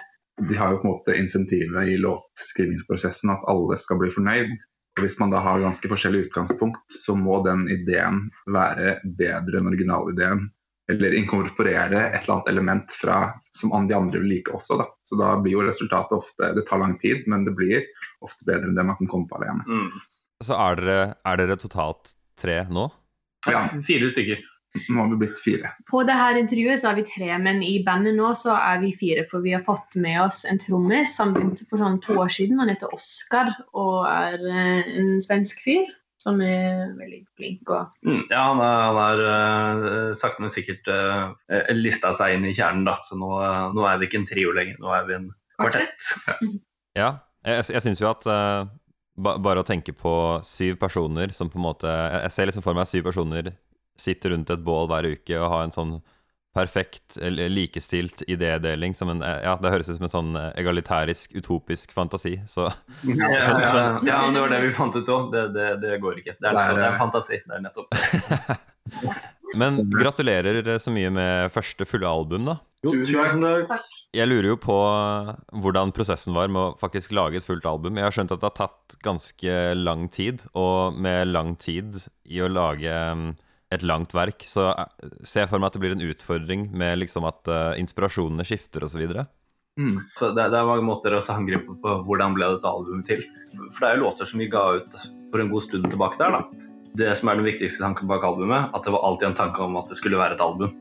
Vi 0.48 0.58
har 0.58 0.74
jo 0.74 0.80
på 0.82 0.88
en 0.88 0.92
måte 0.92 1.16
insentivet 1.18 1.88
i 1.88 1.96
låtskrivingsprosessen 2.02 3.32
at 3.32 3.46
alle 3.48 3.78
skal 3.78 4.02
bli 4.02 4.10
fornøyd. 4.12 4.52
Og 4.98 5.06
Hvis 5.06 5.18
man 5.22 5.30
da 5.30 5.38
har 5.38 5.62
ganske 5.62 5.88
forskjellig 5.88 6.26
utgangspunkt, 6.26 6.82
så 6.90 7.14
må 7.14 7.38
den 7.46 7.68
ideen 7.70 8.28
være 8.50 8.98
bedre 9.18 9.60
enn 9.60 9.70
originalideen. 9.70 10.48
Eller 10.88 11.14
inkorporere 11.18 12.00
et 12.08 12.22
eller 12.22 12.34
annet 12.34 12.48
element 12.48 12.92
fra, 12.96 13.18
som 13.52 13.88
de 13.88 13.96
andre 13.96 14.22
vil 14.22 14.30
like 14.32 14.54
også. 14.56 14.78
Da. 14.80 14.86
Så 15.04 15.18
da 15.20 15.34
blir 15.36 15.58
jo 15.58 15.64
resultatet 15.66 16.16
ofte 16.16 16.52
Det 16.56 16.64
tar 16.68 16.80
lang 16.80 16.96
tid, 16.98 17.26
men 17.28 17.44
det 17.44 17.52
blir 17.58 17.82
ofte 18.24 18.46
bedre 18.48 18.70
enn 18.70 18.78
det 18.78 18.86
man 18.88 18.96
kan 18.96 19.10
komme 19.10 19.28
på 19.28 19.36
alene. 19.36 19.66
Mm. 19.68 19.90
Så 20.44 20.56
er 20.56 20.78
dere, 20.80 21.02
er 21.28 21.42
dere 21.42 21.58
totalt 21.60 22.14
tre 22.40 22.62
nå? 22.70 22.86
Ja, 23.50 23.66
fire 23.84 24.08
stykker. 24.14 24.40
Nå 24.88 25.00
har 25.00 25.08
vi 25.10 25.16
blitt 25.16 25.40
fire. 25.42 25.70
På 25.90 26.02
det 26.06 26.14
her 26.16 26.36
intervjuet 26.38 26.80
så 26.80 26.90
er 26.90 26.98
vi 27.00 27.04
tre, 27.08 27.30
men 27.42 27.62
i 27.64 27.78
bandet 27.84 28.16
nå 28.18 28.30
så 28.38 28.54
er 28.56 28.80
vi 28.82 28.92
fire. 28.96 29.24
For 29.28 29.44
vi 29.44 29.54
har 29.56 29.64
fått 29.66 29.96
med 30.00 30.20
oss 30.22 30.44
en 30.48 30.60
trommis. 30.62 31.16
som 31.16 31.32
begynte 31.34 31.66
for 31.70 31.82
sånn 31.82 32.00
to 32.04 32.18
år 32.22 32.32
siden. 32.32 32.60
Han 32.62 32.70
heter 32.72 32.92
Oskar 32.94 33.50
og 33.72 34.04
er 34.08 34.38
eh, 34.38 34.92
en 35.00 35.16
svensk 35.24 35.64
fyr 35.64 35.88
som 36.18 36.40
er 36.42 36.94
veldig 36.98 37.20
flink. 37.38 37.62
Og 37.70 37.94
Mm, 38.06 38.24
ja, 38.30 38.42
han 38.50 38.62
har 38.62 38.82
han 38.88 38.98
er 39.04 39.86
eh, 39.90 40.16
sakte, 40.18 40.42
men 40.42 40.52
sikkert 40.52 40.88
uh, 40.90 41.34
lista 41.76 42.12
seg 42.16 42.36
inn 42.36 42.48
i 42.48 42.54
kjernen, 42.56 42.86
da. 42.88 42.98
Så 43.06 43.18
nå, 43.18 43.30
uh, 43.38 43.70
nå 43.74 43.86
er 43.86 44.00
vi 44.00 44.08
ikke 44.08 44.22
en 44.22 44.28
trio 44.28 44.52
lenger, 44.56 44.80
nå 44.82 44.92
er 44.94 45.06
vi 45.08 45.16
en 45.18 45.30
kvartett. 45.58 46.10
Ja. 46.98 47.18
Jeg, 47.46 47.68
jeg 47.70 47.84
syns 47.84 48.00
jo 48.02 48.08
at 48.10 48.26
uh, 48.26 48.66
ba, 49.22 49.36
bare 49.38 49.62
å 49.62 49.66
tenke 49.66 49.94
på 49.94 50.12
syv 50.46 50.78
personer 50.80 51.30
som 51.36 51.50
på 51.52 51.60
en 51.60 51.66
måte 51.68 51.86
Jeg, 51.86 52.22
jeg 52.24 52.34
ser 52.34 52.48
liksom 52.50 52.64
for 52.64 52.74
meg 52.74 52.88
syv 52.90 53.04
personer 53.06 53.52
sitte 53.98 54.32
rundt 54.32 54.50
et 54.50 54.64
bål 54.64 54.88
hver 54.90 55.06
uke 55.12 55.38
og 55.38 55.52
ha 55.52 55.60
en 55.62 55.74
sånn 55.74 55.92
perfekt, 56.56 57.18
likestilt 57.20 58.22
idédeling 58.26 58.94
som 58.96 59.12
en 59.12 59.22
eh, 59.22 59.40
Ja, 59.44 59.56
det 59.62 59.72
høres 59.72 59.90
ut 59.90 59.98
som 59.98 60.08
en 60.08 60.12
sånn 60.12 60.38
eh, 60.38 60.50
egalitærisk, 60.62 61.36
utopisk 61.38 61.92
fantasi, 61.94 62.38
så 62.50 62.70
Ja, 63.04 63.30
ja, 63.30 63.42
ja. 63.62 63.84
ja, 64.10 64.20
men 64.24 64.36
det 64.36 64.44
var 64.44 64.54
det 64.54 64.62
vi 64.66 64.74
fant 64.74 64.96
ut 64.96 65.12
òg. 65.14 65.32
Det, 65.34 65.48
det, 65.54 65.68
det 65.84 65.98
går 66.02 66.22
ikke. 66.22 66.38
Det 66.38 66.50
er, 66.50 66.56
Det 66.56 66.64
er, 66.64 66.78
det 66.78 66.86
er 66.86 66.94
en 66.94 67.02
fantasi. 67.02 67.42
Det 67.44 67.58
er 67.58 67.66
nettopp. 67.68 67.92
Men 69.56 69.78
gratulerer 69.88 70.66
så 70.78 70.92
mye 70.92 71.08
med 71.12 71.52
første 71.54 71.86
fulle 71.88 72.08
album, 72.08 72.50
da. 72.50 72.58
Tusen 72.84 73.42
takk. 73.66 73.86
Jeg 74.14 74.28
lurer 74.28 74.52
jo 74.52 74.58
på 74.60 74.76
eh, 74.86 75.32
hvordan 75.64 75.92
prosessen 75.96 76.36
var 76.36 76.50
med 76.52 76.60
å 76.62 76.76
faktisk 76.78 77.14
lage 77.16 77.40
et 77.40 77.46
fullt 77.46 77.66
album. 77.66 77.98
Jeg 77.98 78.06
har 78.06 78.14
skjønt 78.14 78.34
at 78.34 78.42
det 78.42 78.50
har 78.50 78.58
tatt 78.58 78.98
ganske 79.04 79.56
lang 79.78 80.06
tid, 80.14 80.44
og 80.58 80.94
med 80.94 81.32
lang 81.32 81.56
tid 81.58 81.96
i 82.28 82.42
å 82.44 82.50
lage 82.52 82.92
mm, 82.92 83.32
et 83.74 83.84
langt 83.84 84.14
verk, 84.16 84.44
så 84.48 84.70
eh, 84.72 85.10
ser 85.22 85.44
jeg 85.44 85.50
for 85.50 85.60
meg 85.60 85.70
at 85.70 85.76
det 85.76 85.82
blir 85.82 85.96
en 85.96 86.06
utfordring 86.08 86.68
med 86.76 87.02
liksom 87.02 87.26
at 87.28 87.50
uh, 87.52 87.74
inspirasjonene 87.80 88.46
skifter 88.48 88.86
osv. 88.86 89.04
Mm. 89.78 89.98
Så 90.16 90.32
det, 90.32 90.48
det 90.50 90.58
er 90.58 90.68
mange 90.68 90.86
måter 90.86 91.14
å 91.14 91.22
angripe 91.34 91.76
på 91.82 91.96
hvordan 92.08 92.36
ble 92.36 92.48
dette 92.54 92.70
albumet 92.70 93.06
til. 93.08 93.22
For 93.74 93.84
det 93.84 93.90
er 93.90 93.98
jo 93.98 94.06
låter 94.06 94.30
som 94.30 94.42
vi 94.42 94.50
ga 94.52 94.64
ut 94.80 94.98
for 95.28 95.42
en 95.42 95.52
god 95.52 95.66
stund 95.68 95.90
tilbake 95.92 96.20
der, 96.20 96.38
da. 96.38 96.68
Det 96.98 97.10
som 97.20 97.30
er 97.30 97.38
den 97.38 97.46
viktigste 97.46 97.84
tanken 97.84 98.08
bak 98.10 98.24
albumet, 98.26 98.72
at 98.74 98.86
det 98.86 98.94
var 98.94 99.04
alltid 99.06 99.30
en 99.30 99.40
tanke 99.42 99.62
om 99.62 99.76
at 99.78 99.92
det 99.92 99.98
skulle 100.00 100.18
være 100.18 100.38
et 100.38 100.44
album. 100.44 100.72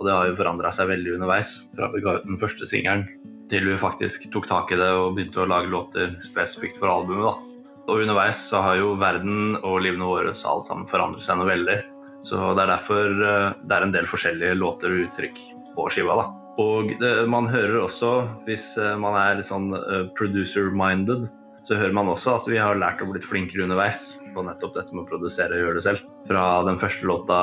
Og 0.00 0.06
det 0.08 0.16
har 0.16 0.30
jo 0.30 0.38
forandra 0.38 0.72
seg 0.72 0.88
veldig 0.88 1.18
underveis, 1.18 1.58
fra 1.76 1.90
vi 1.92 2.00
ga 2.02 2.16
ut 2.16 2.26
den 2.26 2.40
første 2.40 2.66
singelen 2.66 3.04
til 3.50 3.66
vi 3.66 3.76
faktisk 3.78 4.28
tok 4.32 4.46
tak 4.48 4.70
i 4.72 4.78
det 4.78 4.88
og 4.94 5.16
begynte 5.16 5.42
å 5.42 5.48
lage 5.50 5.70
låter 5.72 6.12
spesifikt 6.22 6.78
for 6.78 6.90
albumet. 6.90 7.26
da. 7.26 7.86
Og 7.90 8.04
underveis 8.04 8.38
så 8.46 8.60
har 8.62 8.78
jo 8.78 8.94
verden 9.00 9.56
og 9.60 9.80
livene 9.82 10.06
våre 10.06 10.34
så 10.38 10.52
alt 10.52 10.70
sammen 10.70 10.86
forandret 10.90 11.26
seg 11.26 11.40
noe 11.40 11.50
veldig. 11.50 11.78
Så 12.26 12.36
det 12.56 12.64
er 12.64 12.72
derfor 12.74 13.24
eh, 13.24 13.50
det 13.64 13.76
er 13.76 13.86
en 13.86 13.94
del 13.94 14.08
forskjellige 14.08 14.58
låter 14.60 14.92
og 14.92 15.08
uttrykk 15.08 15.40
på 15.76 15.88
skiva. 15.94 16.14
da. 16.20 16.26
Og 16.60 16.92
det, 17.00 17.12
man 17.30 17.48
hører 17.48 17.78
også, 17.86 18.12
hvis 18.48 18.72
eh, 18.80 18.96
man 19.00 19.16
er 19.16 19.38
litt 19.38 19.48
sånn 19.48 19.70
eh, 19.76 20.04
producer-minded, 20.18 21.28
så 21.64 21.76
hører 21.76 21.94
man 21.96 22.08
også 22.12 22.34
at 22.38 22.48
vi 22.48 22.58
har 22.60 22.78
lært 22.80 23.02
å 23.04 23.08
blitt 23.08 23.28
flinkere 23.28 23.64
underveis 23.66 24.00
på 24.34 24.44
nettopp 24.46 24.74
dette 24.76 24.94
med 24.94 25.04
å 25.04 25.10
produsere 25.10 25.56
og 25.56 25.62
gjøre 25.64 25.78
det 25.78 25.86
selv. 25.86 26.00
Fra 26.28 26.44
den 26.68 26.80
første 26.80 27.08
låta 27.08 27.38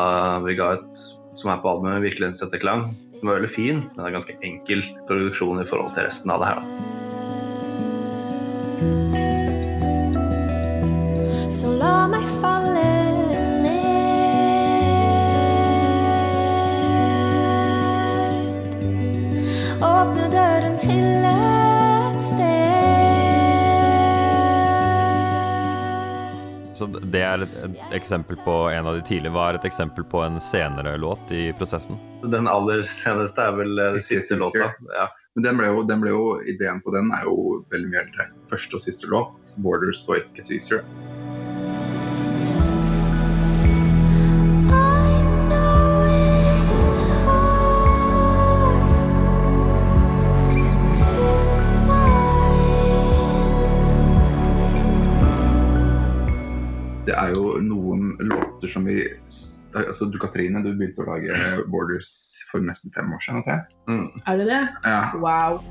vi 0.46 0.57
ga 0.57 0.67
ut, 0.77 1.01
som 1.38 1.51
er 1.53 1.62
på 1.62 1.69
albumet 1.72 2.01
'Virkelighetens 2.01 2.43
etterklang', 2.46 2.86
den 3.17 3.29
var 3.29 3.39
veldig 3.39 3.53
fin, 3.53 3.77
men 3.81 3.98
det 3.98 4.07
er 4.10 4.17
ganske 4.17 4.38
enkel 4.46 4.79
produksjon 5.10 5.62
i 5.62 5.65
forhold 5.69 5.93
til 5.96 6.05
resten 6.05 6.29
av 6.34 6.41
det 6.41 6.50
her. 6.51 6.57
da. 6.62 6.65
Så 11.50 11.72
la 11.74 12.05
meg 12.12 12.37
Så 26.77 26.86
det 26.86 27.24
er 27.25 27.41
et, 27.41 27.53
et 27.65 27.96
eksempel 27.98 28.38
på 28.46 28.55
en 28.69 28.89
av 28.89 28.98
de 28.98 29.01
tidlige. 29.05 29.34
Hva 29.34 29.48
er 29.50 29.57
et 29.57 29.65
eksempel 29.65 30.05
på 30.05 30.22
en 30.22 30.38
senere 30.43 30.93
låt 31.01 31.34
i 31.34 31.50
prosessen? 31.57 31.98
Den 32.29 32.50
aller 32.51 32.84
seneste 32.86 33.48
er 33.50 33.57
vel 33.57 33.81
eh, 33.81 33.96
den 33.98 34.05
siste 34.05 34.38
låta. 34.38 34.72
Ja. 34.93 35.07
Men 35.38 35.46
den 35.46 35.62
ble, 35.62 35.72
jo, 35.74 35.86
den 35.89 36.01
ble 36.01 36.13
jo, 36.13 36.25
ideen 36.50 36.81
på 36.86 36.93
den 36.93 37.10
er 37.17 37.25
jo 37.29 37.62
veldig 37.74 37.93
mye 37.93 38.03
eldre. 38.05 38.29
Første 38.53 38.77
og 38.77 38.86
siste 38.86 39.10
låt, 39.10 39.55
'Borders 39.57 40.05
og 40.10 40.22
It 40.22 40.34
Gets 40.38 40.53
Easier'. 40.53 41.16
Som 58.77 58.86
vi 58.86 59.03
altså 59.74 60.05
Du 60.05 60.17
Katrine, 60.22 60.62
du 60.63 60.74
begynte 60.77 61.03
å 61.03 61.10
lage 61.10 61.34
'Borders' 61.67 62.13
for 62.51 62.63
nesten 62.63 62.93
fem 62.96 63.13
år 63.13 63.22
siden. 63.25 63.43
Okay? 63.43 63.60
Mm. 63.89 64.10
Er 64.25 64.38
det 64.38 64.48
det? 64.53 64.63
Ja. 64.86 65.01
Wow. 65.17 65.62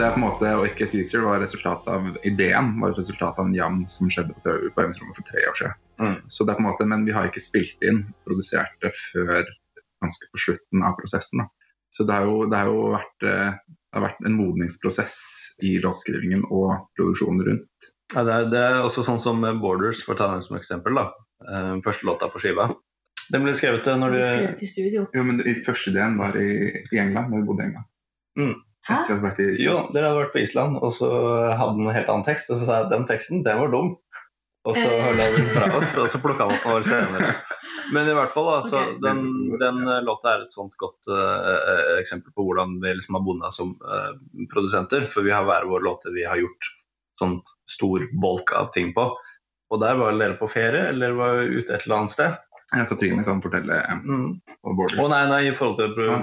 Det, 0.00 0.06
er- 0.08 0.14
på 0.16 0.20
en 0.20 0.26
måte, 0.26 0.50
og 0.56 0.66
ikke 0.66 0.88
Caesar 0.90 1.22
var 1.26 1.40
resultatet 1.44 1.88
av 1.92 2.08
ideen 2.26 2.72
var 2.80 2.92
et 2.94 3.00
resultat 3.02 3.38
av 3.38 3.46
en 3.50 3.54
jam 3.56 3.82
som 3.92 4.08
skjedde 4.10 4.34
på 4.40 4.56
på 4.74 4.82
øvingsrommet 4.82 5.16
for 5.20 5.28
tre 5.28 5.44
år 5.50 5.56
siden. 5.60 5.76
Mm. 6.00 6.16
Så 6.32 6.44
det 6.48 6.52
er 6.54 6.58
på 6.58 6.64
en 6.64 6.68
måte, 6.70 6.86
Men 6.88 7.04
vi 7.06 7.12
har 7.12 7.28
ikke 7.28 7.42
spilt 7.44 7.82
inn, 7.84 8.02
produsert 8.26 8.72
det 8.82 8.92
før 9.12 9.44
ganske 10.00 10.30
på 10.32 10.40
slutten 10.46 10.82
av 10.86 10.96
prosessen. 10.96 11.44
da. 11.44 11.48
Så 11.92 12.06
det 12.06 12.14
har 12.14 12.24
jo, 12.24 12.46
det 12.48 12.56
har 12.56 12.66
jo 12.70 12.82
vært, 12.94 13.26
eh, 13.26 13.52
det 13.76 13.98
har 13.98 14.04
vært 14.08 14.20
en 14.26 14.36
modningsprosess 14.38 15.16
i 15.62 15.76
låtskrivingen 15.82 16.44
og 16.50 16.86
produksjonen 16.96 17.44
rundt. 17.48 17.90
Ja, 18.14 18.22
det, 18.24 18.32
er, 18.32 18.46
det 18.50 18.58
er 18.58 18.78
også 18.82 19.04
sånn 19.06 19.20
som 19.22 19.42
Borders, 19.60 20.00
for 20.06 20.14
å 20.14 20.18
ta 20.18 20.30
den 20.32 20.42
som 20.46 20.56
eksempel. 20.56 20.94
da. 20.96 21.10
Eh, 21.46 21.74
Første 21.84 22.06
låta 22.06 22.30
på 22.30 22.40
skiva. 22.42 22.70
Den 23.30 23.44
ble 23.44 23.52
skrevet 23.54 23.86
eh, 23.86 23.98
når 23.98 24.16
du 24.16 24.20
Skrevet 24.22 24.62
i 24.62 24.70
studio. 24.70 25.04
Jo, 25.14 25.22
men 25.26 25.42
første 25.66 25.90
ideen 25.92 26.16
var 26.18 26.34
i, 26.40 26.48
i 26.90 26.98
England, 26.98 27.30
da 27.30 27.36
vi 27.42 27.46
bodde 27.50 27.62
i 27.62 27.68
England. 27.68 27.86
Hæ? 28.88 29.02
Jo, 29.60 29.74
dere 29.94 30.08
hadde 30.08 30.22
vært 30.22 30.32
på 30.34 30.42
Island, 30.42 30.78
og 30.80 30.94
så 30.96 31.08
hadde 31.52 31.76
den 31.76 31.88
en 31.88 31.94
helt 31.94 32.08
annen 32.08 32.26
tekst. 32.26 32.48
Og 32.50 32.60
så 32.60 32.66
sa 32.68 32.78
jeg 32.80 32.92
den 32.94 33.06
teksten, 33.10 33.44
den 33.46 33.60
var 33.60 33.72
dum. 33.74 33.94
Og 34.68 34.76
så 34.76 34.88
hørte 34.88 35.16
la 35.16 35.26
vi 35.32 35.40
den 35.40 35.52
fra 35.54 35.68
oss, 35.78 35.94
og 35.96 36.08
så 36.12 36.20
plukka 36.20 36.46
vi 36.50 36.56
opp 36.58 36.66
år 36.68 36.82
senere. 36.84 37.30
Men 37.94 38.10
i 38.10 38.16
hvert 38.16 38.32
fall, 38.34 38.48
da, 38.50 38.58
så 38.68 38.82
Ok. 38.82 38.98
den, 39.04 39.22
den 39.60 39.78
eh, 39.88 40.02
låta 40.04 40.34
er 40.34 40.44
et 40.44 40.52
sånt 40.52 40.76
godt 40.80 41.08
uh, 41.08 41.96
eksempel 41.96 42.32
på 42.36 42.44
hvordan 42.44 42.76
vi 42.82 42.92
liksom 42.98 43.16
har 43.16 43.24
bonda 43.24 43.50
som 43.54 43.72
uh, 43.80 44.12
produsenter. 44.52 45.08
For 45.12 45.24
vi 45.24 45.32
har 45.32 45.48
hver 45.48 45.64
vår 45.70 45.86
låte 45.86 46.12
vi 46.14 46.26
har 46.28 46.38
gjort 46.40 46.68
sånn 47.20 47.40
stor 47.72 48.04
bolk 48.20 48.52
av 48.56 48.68
ting 48.76 48.92
på. 48.96 49.08
Og 49.70 49.80
der 49.80 49.96
var 49.96 50.16
dere 50.18 50.36
på 50.38 50.48
ferie, 50.50 50.88
eller 50.92 51.16
var 51.16 51.40
ute 51.40 51.76
et 51.76 51.86
eller 51.86 52.02
annet 52.02 52.14
sted? 52.16 52.36
Ja, 52.70 52.84
Katrine 52.86 53.24
kan 53.26 53.42
fortelle 53.42 53.80
Mm. 54.04 54.40
Og. 54.62 54.84
Å 54.92 55.08
nei, 55.08 55.24
nei, 55.30 55.40
i 55.48 55.54
forhold 55.56 55.80
til 55.80 55.94
pro 55.96 56.10
Ja. 56.10 56.20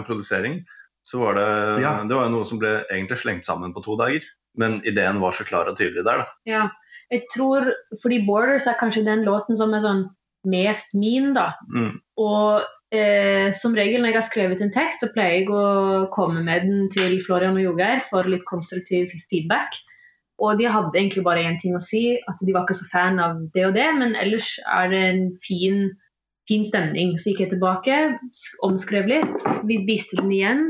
Så 1.08 1.22
var 1.22 1.38
det 1.38 1.48
Ja. 1.84 1.94
Det 2.04 2.16
var 2.16 2.30
noe 2.34 2.46
som 2.46 2.60
ble 2.60 2.82
egentlig 2.92 3.22
slengt 3.22 3.48
sammen 3.48 3.74
på 3.74 3.84
to 3.86 3.96
dager. 4.00 4.26
Men 4.58 4.82
ideen 4.86 5.22
var 5.22 5.36
så 5.38 5.46
klar 5.48 5.70
og 5.70 5.78
tydelig 5.78 6.04
der, 6.04 6.24
da. 6.24 6.28
Ja. 6.50 6.70
Jeg 7.12 7.28
tror 7.32 7.72
Fordi 8.02 8.20
'Borders' 8.26 8.68
er 8.68 8.80
kanskje 8.80 9.06
den 9.06 9.24
låten 9.24 9.56
som 9.56 9.74
er 9.74 9.86
sånn 9.86 10.10
mest 10.46 10.94
min, 10.94 11.34
da. 11.34 11.54
Mm. 11.74 12.00
Og 12.18 12.64
eh, 12.92 13.54
som 13.54 13.76
regel 13.76 14.02
når 14.02 14.12
jeg 14.12 14.20
har 14.20 14.28
skrevet 14.28 14.64
en 14.64 14.74
tekst, 14.74 15.04
så 15.04 15.12
pleier 15.14 15.42
jeg 15.42 15.52
å 15.52 16.08
komme 16.12 16.44
med 16.44 16.68
den 16.68 16.90
til 16.92 17.20
Florian 17.24 17.56
og 17.56 17.64
Jogeir 17.64 18.04
for 18.10 18.28
litt 18.28 18.46
konstruktiv 18.50 19.12
feedback. 19.32 19.76
Og 20.44 20.60
de 20.60 20.68
hadde 20.70 20.94
egentlig 20.94 21.24
bare 21.26 21.46
én 21.48 21.58
ting 21.62 21.76
å 21.76 21.82
si, 21.82 22.20
at 22.30 22.42
de 22.46 22.54
var 22.54 22.68
ikke 22.68 22.78
så 22.78 22.90
fan 22.92 23.20
av 23.20 23.40
det 23.56 23.66
og 23.66 23.74
det, 23.74 23.88
men 23.98 24.14
ellers 24.22 24.52
er 24.70 24.92
det 24.92 25.00
en 25.08 25.24
fin, 25.42 25.88
fin 26.50 26.66
stemning. 26.68 27.16
Så 27.18 27.32
gikk 27.32 27.46
jeg 27.46 27.56
tilbake, 27.56 28.02
omskrev 28.68 29.10
litt, 29.10 29.48
vi 29.66 29.82
viste 29.88 30.20
den 30.22 30.36
igjen. 30.36 30.68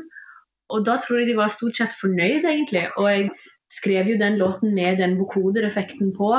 Og 0.74 0.84
da 0.88 0.98
tror 1.04 1.22
jeg 1.22 1.30
de 1.32 1.38
var 1.38 1.54
stort 1.54 1.80
sett 1.80 1.96
fornøyd, 1.96 2.44
egentlig. 2.44 2.88
Og 3.00 3.08
jeg 3.12 3.30
skrev 3.72 4.12
jo 4.12 4.18
den 4.20 4.38
låten 4.40 4.74
med 4.76 5.00
den 5.02 5.16
vokoder-effekten 5.20 6.12
på. 6.18 6.34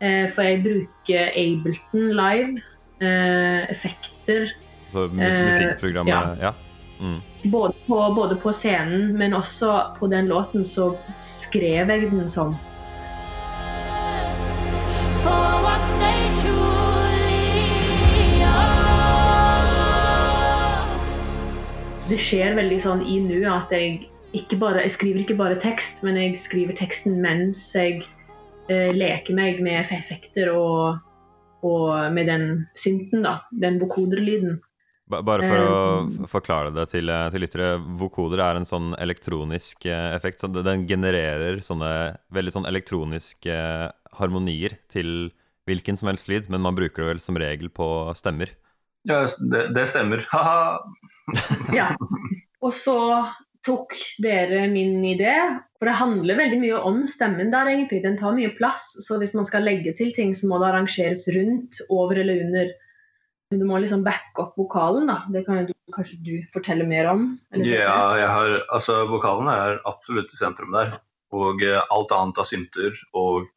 Eh, 0.00 0.26
for 0.32 0.46
jeg 0.46 0.62
bruker 0.64 1.32
Ableton 1.36 2.10
live. 2.16 2.62
Eh, 3.00 3.70
effekter 3.72 4.50
Så 4.88 5.06
mus 5.08 5.32
Eh, 5.32 5.44
musikkprogrammet 5.44 6.12
ja. 6.12 6.34
Ja. 6.40 6.52
Mm. 7.00 7.20
både 7.50 7.72
på, 7.86 8.14
både 8.14 8.36
på 8.36 8.52
scenen, 8.52 9.16
men 9.16 9.32
også 9.32 9.96
på 9.98 10.06
den 10.06 10.28
låten 10.28 10.64
så 10.64 10.96
skrev 11.20 11.88
jeg 11.88 12.10
den 12.10 12.28
sånn. 12.28 12.52
For 15.24 15.59
Det 22.10 22.18
skjer 22.18 22.56
veldig 22.58 22.78
sånn 22.82 23.04
i 23.06 23.20
nu 23.22 23.44
at 23.46 23.70
jeg 23.70 24.08
ikke 24.34 24.60
bare 24.60 24.82
Jeg 24.84 24.94
skriver 24.94 25.22
ikke 25.24 25.38
bare 25.38 25.58
tekst, 25.62 26.02
men 26.06 26.18
jeg 26.18 26.38
skriver 26.38 26.74
teksten 26.78 27.20
mens 27.22 27.60
jeg 27.74 28.02
eh, 28.70 28.90
leker 28.94 29.34
meg 29.34 29.58
med 29.62 29.90
effekter 29.94 30.52
og, 30.54 31.00
og 31.66 32.10
med 32.14 32.30
den 32.30 32.44
synten, 32.78 33.22
da. 33.26 33.40
Den 33.50 33.78
vokoderlyden. 33.82 34.60
Bare 35.10 35.42
for 35.42 35.58
å 35.58 35.78
Um, 36.00 36.26
forklare 36.30 36.70
det 36.74 36.86
til, 36.92 37.10
eh, 37.10 37.28
til 37.34 37.42
lyttere. 37.42 37.70
Vokoder 37.98 38.42
er 38.44 38.58
en 38.58 38.66
sånn 38.68 38.94
elektronisk 38.98 39.86
eh, 39.86 40.14
effekt. 40.14 40.40
Så 40.40 40.50
den 40.50 40.86
genererer 40.86 41.58
sånne 41.62 42.18
veldig 42.30 42.54
sånn 42.54 42.68
elektroniske 42.70 43.50
eh, 43.50 43.90
harmonier 44.18 44.78
til 44.90 45.32
hvilken 45.66 45.98
som 45.98 46.10
helst 46.10 46.30
lyd, 46.30 46.48
men 46.50 46.62
man 46.62 46.78
bruker 46.78 47.02
det 47.02 47.10
vel 47.10 47.22
som 47.22 47.38
regel 47.38 47.70
på 47.74 47.86
stemmer. 48.18 48.54
Ja, 49.08 49.24
det, 49.52 49.68
det 49.76 49.86
stemmer. 49.92 50.24
Ha-ha. 50.32 50.80
Ja. 51.74 51.92
Og 52.60 52.74
så 52.76 52.98
tok 53.66 53.94
dere 54.24 54.64
min 54.72 55.02
idé, 55.04 55.32
for 55.78 55.88
det 55.88 55.98
handler 56.00 56.38
veldig 56.38 56.60
mye 56.62 56.78
om 56.90 57.02
stemmen 57.08 57.52
der 57.52 57.68
egentlig. 57.72 58.02
Den 58.04 58.18
tar 58.20 58.36
mye 58.36 58.52
plass, 58.56 58.92
så 59.04 59.18
hvis 59.20 59.34
man 59.36 59.48
skal 59.48 59.66
legge 59.68 59.94
til 59.96 60.12
ting, 60.16 60.32
så 60.36 60.48
må 60.48 60.60
det 60.60 60.70
arrangeres 60.70 61.26
rundt, 61.36 61.82
over 61.92 62.20
eller 62.20 62.44
under. 62.46 62.72
Du 63.50 63.64
må 63.66 63.80
liksom 63.82 64.04
backe 64.06 64.44
opp 64.44 64.58
vokalen, 64.60 65.10
da. 65.10 65.20
Det 65.32 65.44
kan 65.46 65.64
du, 65.66 65.74
kanskje 65.94 66.20
du 66.24 66.34
fortelle 66.54 66.86
mer 66.88 67.10
om? 67.10 67.24
Ja, 67.58 68.16
jeg 68.20 68.28
har, 68.30 68.60
altså 68.70 69.02
Vokalen 69.10 69.50
er 69.50 69.80
absolutt 69.90 70.30
i 70.34 70.38
sentrum 70.38 70.70
der. 70.76 71.00
Og 71.34 71.62
eh, 71.66 71.80
alt 71.94 72.14
annet 72.14 72.38
av 72.38 72.46
synter. 72.46 72.94
Og 73.18 73.48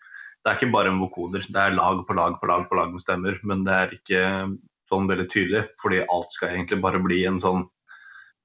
det 0.41 0.49
er 0.49 0.57
ikke 0.57 0.73
bare 0.73 0.89
en 0.89 0.99
vokoder. 1.01 1.45
Det 1.45 1.61
er 1.61 1.77
lag 1.77 2.01
på 2.07 2.17
lag 2.17 2.39
på 2.41 2.49
lag 2.49 2.65
på 2.69 2.77
lag 2.79 2.89
med 2.93 3.05
stemmer. 3.05 3.37
Men 3.45 3.61
det 3.67 3.77
er 3.77 3.93
ikke 3.99 4.23
sånn 4.91 5.07
veldig 5.09 5.27
tydelig, 5.31 5.63
fordi 5.81 6.01
alt 6.03 6.33
skal 6.35 6.53
egentlig 6.55 6.81
bare 6.83 7.01
bli 7.03 7.23
en 7.29 7.39
sånn 7.43 7.63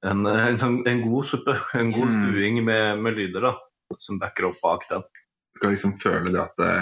en, 0.07 0.27
en, 0.31 0.59
sånn, 0.61 0.77
en 0.87 1.01
god 1.03 1.27
suppe. 1.27 1.57
En 1.75 1.91
god 1.91 2.13
Mm. 2.13 2.21
stuing 2.23 2.61
med, 2.65 3.01
med 3.03 3.17
lyder 3.19 3.49
da, 3.49 3.57
som 3.99 4.21
backer 4.21 4.47
opp 4.53 4.61
bak 4.63 4.87
den. 4.93 5.03
Du 5.03 5.59
skal 5.59 5.75
liksom 5.75 5.97
føle 5.99 6.31
det 6.31 6.41
at 6.45 6.55
det, 6.61 6.75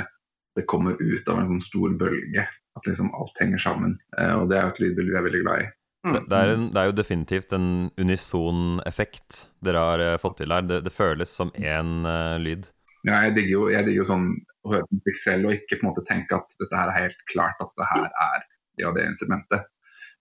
det 0.59 0.67
kommer 0.69 0.99
ut 1.01 1.29
av 1.33 1.41
en 1.41 1.49
sånn 1.55 1.65
stor 1.65 1.95
bølge. 1.97 2.45
At 2.77 2.85
liksom 2.85 3.09
alt 3.17 3.39
henger 3.41 3.63
sammen. 3.63 3.97
Eh, 4.19 4.35
og 4.37 4.51
det 4.51 4.59
er 4.59 4.67
jo 4.67 4.75
et 4.75 4.81
lydbilde 4.85 5.15
vi 5.15 5.17
er 5.17 5.25
veldig 5.31 5.43
glad 5.47 5.63
i. 5.63 5.69
Det, 6.07 6.21
det, 6.29 6.39
er 6.39 6.51
en, 6.53 6.67
det 6.71 6.79
er 6.83 6.91
jo 6.91 6.99
definitivt 7.01 7.55
en 7.57 7.71
unison 7.99 8.83
effekt 8.87 9.47
dere 9.65 9.81
har 9.81 10.03
eh, 10.05 10.19
fått 10.21 10.37
til 10.43 10.53
her. 10.53 10.67
Det, 10.69 10.83
det 10.85 10.93
føles 10.93 11.33
som 11.33 11.49
én 11.57 12.05
uh, 12.05 12.37
lyd. 12.39 12.69
Ja, 13.09 13.23
jeg 13.25 13.33
digger 13.39 13.55
jo, 13.55 13.65
jeg 13.73 13.87
digger 13.87 14.03
jo 14.03 14.11
sånn 14.13 14.29
å 14.67 14.75
høre 14.75 14.87
på 14.91 14.99
musikk 14.99 15.19
selv 15.23 15.49
og 15.49 15.57
ikke 15.57 15.81
på 15.81 15.87
en 15.87 15.89
måte 15.89 16.05
tenke 16.05 16.37
at 16.37 16.53
dette 16.61 16.77
her 16.77 16.93
er 16.93 17.01
helt 17.07 17.25
klart 17.33 17.65
at 17.65 17.73
det 17.81 17.89
her 17.95 18.07
er 18.11 18.45
det 18.79 18.87
av 18.89 18.95
det 18.97 19.07
instrumentet. 19.11 19.67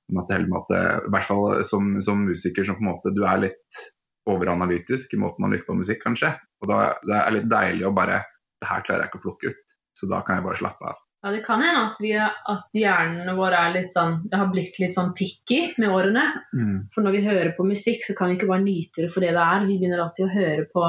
Men 0.07 0.21
at 0.21 0.29
det 0.29 0.37
heller 0.37 0.51
med 0.53 0.73
I 0.75 1.11
hvert 1.13 1.27
fall 1.27 1.63
som, 1.65 1.95
som 2.01 2.25
musiker 2.27 2.65
som 2.65 2.77
på 2.77 2.85
en 2.85 2.91
måte 2.91 3.13
du 3.15 3.23
er 3.25 3.41
litt 3.47 3.85
overanalytisk 4.29 5.13
i 5.13 5.21
måten 5.21 5.45
man 5.45 5.53
lytter 5.53 5.69
på 5.69 5.79
musikk, 5.79 6.03
kanskje. 6.03 6.33
Og 6.61 6.69
da 6.69 6.79
det 7.05 7.17
er 7.17 7.35
litt 7.37 7.49
deilig 7.51 7.87
å 7.87 7.95
bare 7.95 8.23
Det 8.61 8.69
her 8.69 8.85
klarer 8.85 9.03
jeg 9.03 9.11
ikke 9.11 9.19
å 9.19 9.25
plukke 9.25 9.49
ut, 9.51 9.73
så 9.99 10.07
da 10.09 10.21
kan 10.25 10.37
jeg 10.37 10.45
bare 10.45 10.57
slappe 10.57 10.87
av. 10.87 11.01
Ja, 11.25 11.31
Det 11.33 11.41
kan 11.43 11.61
hende 11.61 11.81
at, 11.89 12.37
at 12.53 12.77
hjernene 12.77 13.33
våre 13.35 13.57
er 13.57 13.73
litt 13.73 13.95
sånn, 13.97 14.19
det 14.31 14.39
har 14.39 14.47
blitt 14.49 14.77
litt 14.79 14.93
sånn 14.95 15.11
picky 15.17 15.73
med 15.81 15.91
årene. 15.91 16.23
For 16.93 17.03
når 17.03 17.17
vi 17.17 17.23
hører 17.25 17.51
på 17.57 17.65
musikk, 17.67 18.05
så 18.07 18.15
kan 18.15 18.31
vi 18.31 18.37
ikke 18.37 18.49
bare 18.49 18.63
nyte 18.63 19.03
det 19.03 19.09
for 19.13 19.25
det 19.25 19.33
det 19.35 19.43
er. 19.43 19.65
Vi 19.67 19.75
begynner 19.81 20.05
alltid 20.05 20.25
å 20.27 20.35
høre 20.35 20.65
på 20.71 20.85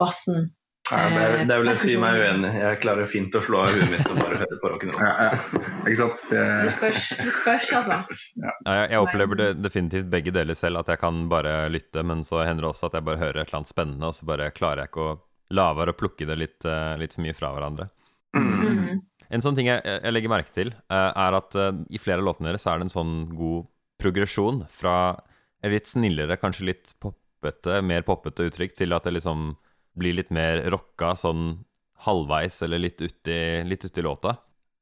bassen. 0.00 0.48
Ja, 0.92 1.04
det, 1.08 1.20
er, 1.24 1.34
det 1.48 1.54
er 1.54 1.62
vel 1.62 1.70
å 1.72 1.76
si 1.80 1.94
meg 1.96 2.18
uenig. 2.20 2.48
Jeg 2.60 2.78
klarer 2.82 3.06
fint 3.08 3.36
å 3.38 3.40
slå 3.40 3.62
av 3.64 3.70
huet 3.72 3.88
mitt 3.88 4.04
og 4.04 4.18
bare 4.18 4.40
høre 4.42 4.58
på 4.60 4.70
rock'n'roll. 4.72 5.00
Ja, 5.00 5.30
ja. 5.30 5.62
Ikke 5.86 5.96
sant? 5.96 6.24
Det 6.28 6.42
Det, 6.66 6.74
spørs, 6.74 7.06
det 7.22 7.32
spørs 7.38 7.70
altså. 7.78 8.18
Ja, 8.42 8.52
jeg, 8.52 8.90
jeg 8.92 9.00
opplever 9.06 9.40
det 9.40 9.48
definitivt 9.64 10.10
begge 10.12 10.34
deler 10.36 10.58
selv, 10.58 10.82
at 10.82 10.92
jeg 10.92 11.00
kan 11.00 11.22
bare 11.32 11.54
lytte, 11.72 12.04
men 12.04 12.20
så 12.28 12.42
hender 12.44 12.66
det 12.66 12.70
også 12.74 12.90
at 12.90 12.98
jeg 12.98 13.08
bare 13.08 13.22
hører 13.22 13.40
et 13.40 13.48
eller 13.48 13.62
annet 13.62 13.72
spennende, 13.72 14.12
og 14.12 14.18
så 14.18 14.28
bare 14.28 14.50
klarer 14.52 14.84
jeg 14.84 14.92
ikke 14.92 15.08
å 15.08 15.16
la 15.56 15.66
være 15.80 15.96
å 15.96 15.98
plukke 16.02 16.28
det 16.28 16.36
litt, 16.40 16.68
eh, 16.68 16.92
litt 17.00 17.16
for 17.16 17.24
mye 17.24 17.36
fra 17.40 17.54
hverandre. 17.56 17.88
mm. 18.36 18.54
Mm. 18.64 19.02
En 19.34 19.42
sånn 19.42 19.56
ting 19.56 19.66
jeg, 19.70 19.80
jeg 19.88 20.12
legger 20.12 20.30
merke 20.30 20.52
til, 20.52 20.68
eh, 20.92 21.10
er 21.24 21.40
at 21.40 21.56
eh, 21.56 21.72
i 21.96 21.98
flere 21.98 22.20
av 22.20 22.28
låtene 22.28 22.52
deres 22.52 22.68
er 22.68 22.78
det 22.78 22.90
en 22.90 22.92
sånn 22.92 23.14
god 23.32 23.64
progresjon 24.04 24.66
fra 24.68 25.16
litt 25.64 25.88
snillere, 25.88 26.36
kanskje 26.36 26.68
litt 26.68 26.92
poppete, 27.00 27.80
mer 27.80 28.04
poppete 28.04 28.44
uttrykk, 28.50 28.76
til 28.76 28.92
at 28.92 29.08
det 29.08 29.16
liksom 29.16 29.54
blir 29.98 30.16
litt 30.18 30.32
mer 30.34 30.62
rocka 30.72 31.14
sånn 31.18 31.64
halvveis 32.04 32.60
eller 32.66 32.82
litt 32.82 33.02
uti, 33.02 33.38
litt 33.66 33.84
uti 33.86 34.04
låta. 34.04 34.36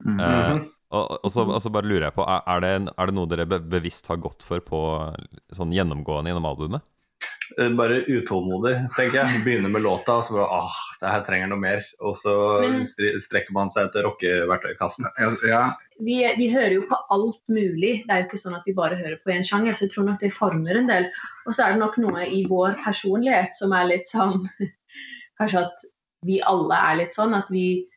Mm. 0.04 0.20
Eh, 0.20 0.54
og, 0.92 1.12
og, 1.22 1.28
så, 1.32 1.44
og 1.46 1.60
så 1.62 1.70
bare 1.72 1.88
lurer 1.88 2.08
jeg 2.08 2.16
på, 2.16 2.24
er, 2.26 2.42
er, 2.54 2.64
det, 2.64 2.94
er 2.96 3.10
det 3.10 3.16
noe 3.16 3.30
dere 3.30 3.46
bevisst 3.48 4.10
har 4.10 4.20
gått 4.22 4.44
for 4.46 4.64
på 4.64 4.80
sånn 5.54 5.72
gjennomgående 5.74 6.32
gjennom 6.32 6.48
albumet? 6.50 6.84
Eh, 7.58 7.68
Bare 7.76 8.00
utålmodig, 8.08 8.74
tenker 8.96 9.18
jeg. 9.20 9.42
Begynner 9.44 9.72
med 9.74 9.82
låta, 9.84 10.18
og 10.20 10.24
så 10.26 10.36
bare 10.36 10.48
åh, 10.62 10.76
det 11.02 11.10
her 11.12 11.24
trenger 11.26 11.50
noe 11.52 11.60
mer. 11.62 11.84
Og 12.00 12.16
så 12.20 12.34
strekker 13.24 13.52
man 13.56 13.70
seg 13.74 13.88
etter 13.90 14.06
rockeverktøykassen. 14.08 15.08
Ja, 15.20 15.30
ja, 15.50 15.62
Vi, 16.02 16.18
vi 16.38 16.48
hører 16.52 16.76
jo 16.78 16.86
på 16.90 16.98
alt 17.14 17.40
mulig. 17.52 18.02
Det 18.06 18.10
er 18.14 18.22
jo 18.24 18.28
ikke 18.30 18.42
sånn 18.42 18.56
at 18.58 18.66
vi 18.66 18.74
bare 18.78 18.96
hører 18.98 19.20
på 19.22 19.34
én 19.34 19.44
sjanger. 19.46 19.76
Så 19.76 19.86
jeg 19.86 19.94
tror 19.94 20.08
nok 20.10 20.20
det 20.22 20.32
former 20.34 20.80
en 20.80 20.90
del. 20.90 21.08
Og 21.46 21.54
så 21.54 21.66
er 21.66 21.74
det 21.76 21.82
nok 21.84 21.98
noe 22.02 22.26
i 22.26 22.44
vår 22.50 22.78
personlighet 22.84 23.54
som 23.58 23.74
er 23.76 23.90
litt 23.92 24.08
sånn 24.10 24.46
Kanskje 25.40 25.64
at 25.66 25.88
vi 26.28 26.36
alle 26.46 26.76
er 26.78 27.00
litt 27.00 27.14
sånn 27.16 27.32
at 27.34 27.48
vi 27.50 27.88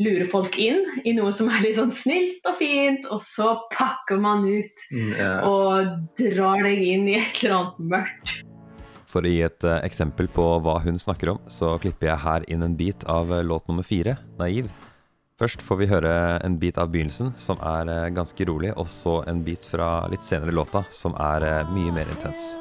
lurer 0.00 0.24
folk 0.26 0.56
inn 0.58 0.80
i 1.06 1.12
noe 1.14 1.30
som 1.34 1.50
er 1.52 1.60
litt 1.62 1.76
sånn 1.76 1.92
snilt 1.94 2.46
og 2.48 2.56
fint, 2.58 3.04
og 3.14 3.20
så 3.22 3.52
pakker 3.74 4.18
man 4.18 4.42
ut 4.48 4.86
Ja. 4.90 5.36
og 5.46 5.92
drar 6.18 6.64
deg 6.66 6.80
inn 6.82 7.04
i 7.12 7.18
et 7.20 7.42
eller 7.44 7.54
annet 7.58 7.84
mørkt. 7.92 8.32
For 9.14 9.22
å 9.22 9.30
gi 9.30 9.44
et 9.46 9.62
eh, 9.62 9.78
eksempel 9.86 10.26
på 10.34 10.44
hva 10.64 10.80
hun 10.82 10.98
snakker 10.98 11.30
om, 11.36 11.38
så 11.46 11.76
klipper 11.78 12.10
jeg 12.10 12.22
her 12.24 12.48
inn 12.50 12.66
en 12.66 12.74
bit 12.74 13.06
av 13.06 13.30
eh, 13.30 13.44
låt 13.46 13.70
nummer 13.70 13.86
fire, 13.86 14.16
'Naiv'. 14.40 14.72
Først 15.38 15.62
får 15.66 15.78
vi 15.80 15.90
høre 15.90 16.10
en 16.46 16.58
bit 16.58 16.78
av 16.78 16.90
begynnelsen, 16.90 17.32
som 17.38 17.62
er 17.62 17.90
eh, 17.90 18.10
ganske 18.14 18.50
rolig, 18.50 18.74
og 18.74 18.90
så 18.90 19.20
en 19.30 19.46
bit 19.46 19.70
fra 19.70 20.08
litt 20.10 20.26
senere 20.26 20.50
i 20.50 20.58
låta, 20.58 20.82
som 20.90 21.14
er 21.14 21.66
mye 21.70 21.94
mer 21.94 22.10
intens. 22.10 22.54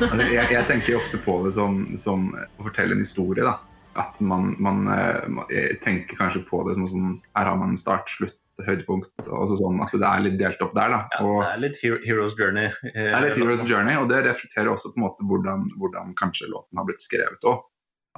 Altså, 0.00 0.26
jeg, 0.32 0.46
jeg 0.54 0.66
tenker 0.68 0.96
ofte 0.98 1.18
på 1.24 1.36
det 1.44 1.54
som, 1.56 1.80
som 2.00 2.30
å 2.36 2.66
fortelle 2.66 2.96
en 2.96 3.02
historie. 3.04 3.44
da. 3.46 3.58
At 4.00 4.20
man, 4.22 4.54
man, 4.62 4.84
eh, 4.94 5.40
jeg 5.50 5.80
tenker 5.84 6.18
kanskje 6.20 6.44
på 6.46 6.62
det 6.68 6.76
som 6.76 6.86
sånn 6.88 7.16
Her 7.34 7.48
har 7.50 7.58
man 7.58 7.74
start, 7.80 8.08
slutt, 8.12 8.36
høydepunkt. 8.62 9.10
og 9.26 9.50
sånn 9.56 9.80
At 9.82 9.94
det 9.96 10.06
er 10.06 10.22
litt 10.26 10.38
delt 10.40 10.62
opp 10.64 10.76
der. 10.76 10.94
da. 10.94 11.00
Ja, 11.16 11.32
det 11.42 11.50
er 11.50 11.64
litt 11.64 11.82
Heroes 12.06 12.36
Journey. 12.38 12.70
eh, 12.92 13.10
det 13.10 13.10
er 13.18 13.26
litt 13.26 13.40
Hero's 13.40 13.66
Journey, 13.68 13.98
og 13.98 14.08
det 14.12 14.22
reflekterer 14.28 14.72
også 14.72 14.92
på 14.94 15.00
en 15.00 15.06
måte 15.08 15.26
hvordan, 15.26 15.68
hvordan 15.80 16.14
kanskje 16.20 16.50
låten 16.52 16.80
har 16.80 16.88
blitt 16.88 17.04
skrevet 17.04 17.50
òg. 17.50 17.60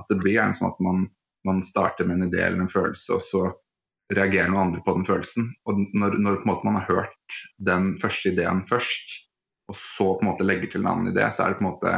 At 0.01 0.09
det 0.09 0.21
blir 0.23 0.39
gjerne 0.39 0.57
sånn 0.57 0.73
at 0.73 0.81
man, 0.85 1.07
man 1.49 1.61
starter 1.67 2.09
med 2.09 2.21
en 2.21 2.31
idé 2.31 2.45
eller 2.47 2.65
en 2.65 2.73
følelse, 2.73 3.19
og 3.19 3.25
så 3.25 3.43
reagerer 4.13 4.51
noen 4.53 4.69
andre 4.69 4.83
på 4.85 4.95
den 4.97 5.07
følelsen. 5.09 5.51
Og 5.69 5.79
når, 5.97 6.19
når 6.21 6.41
på 6.41 6.47
en 6.47 6.51
måte 6.53 6.69
man 6.69 6.79
har 6.81 6.89
hørt 6.91 7.37
den 7.65 7.93
første 8.03 8.33
ideen 8.35 8.65
først, 8.69 9.15
og 9.71 9.77
så 9.79 10.09
på 10.15 10.25
en 10.25 10.31
måte 10.33 10.47
legger 10.47 10.73
til 10.73 10.83
en 10.83 10.91
annen 10.93 11.13
idé, 11.13 11.27
så 11.31 11.45
er 11.45 11.53
det 11.53 11.61
på 11.61 11.65
en 11.67 11.71
måte 11.71 11.95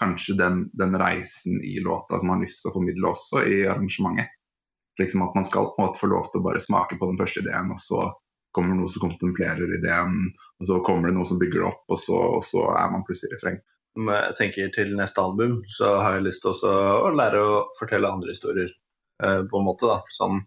kanskje 0.00 0.36
den, 0.36 0.66
den 0.76 0.96
reisen 1.00 1.60
i 1.64 1.78
låta 1.80 2.18
som 2.18 2.28
man 2.28 2.38
har 2.38 2.46
lyst 2.46 2.62
til 2.62 2.70
å 2.70 2.76
formidle 2.76 3.12
også 3.12 3.42
i 3.48 3.62
arrangementet. 3.64 4.32
Liksom 5.00 5.24
at 5.26 5.34
man 5.36 5.44
skal 5.44 5.70
på 5.72 5.80
en 5.80 5.88
måte 5.88 6.00
få 6.00 6.08
lov 6.08 6.28
til 6.32 6.40
å 6.40 6.46
bare 6.46 6.62
smake 6.62 6.96
på 7.00 7.08
den 7.10 7.18
første 7.20 7.42
ideen, 7.42 7.72
og 7.72 7.80
så 7.80 8.06
kommer 8.56 8.72
det 8.72 8.80
noe 8.80 8.92
som 8.92 9.04
kontemplerer 9.04 9.74
ideen, 9.76 10.30
og 10.60 10.68
så 10.68 10.80
kommer 10.84 11.10
det 11.10 11.18
noe 11.18 11.28
som 11.28 11.40
bygger 11.40 11.60
det 11.60 11.68
opp, 11.68 11.82
og 11.92 12.00
så, 12.00 12.20
og 12.38 12.44
så 12.48 12.64
er 12.72 12.92
man 12.92 13.04
plutselig 13.04 13.34
i 13.34 13.36
refreng. 13.36 13.58
Om 13.96 14.10
jeg 14.12 14.36
tenker 14.38 14.72
til 14.72 14.92
neste 14.96 15.20
album, 15.20 15.58
så 15.72 15.94
har 16.00 16.16
jeg 16.16 16.26
lyst 16.26 16.42
til 16.44 16.52
også 16.52 16.72
å 17.04 17.12
lære 17.16 17.40
å 17.40 17.62
fortelle 17.78 18.12
andre 18.12 18.32
historier. 18.32 18.72
eh, 19.24 19.42
på 19.48 19.60
en 19.60 19.64
måte 19.64 19.88
da, 19.88 20.02
som 20.12 20.42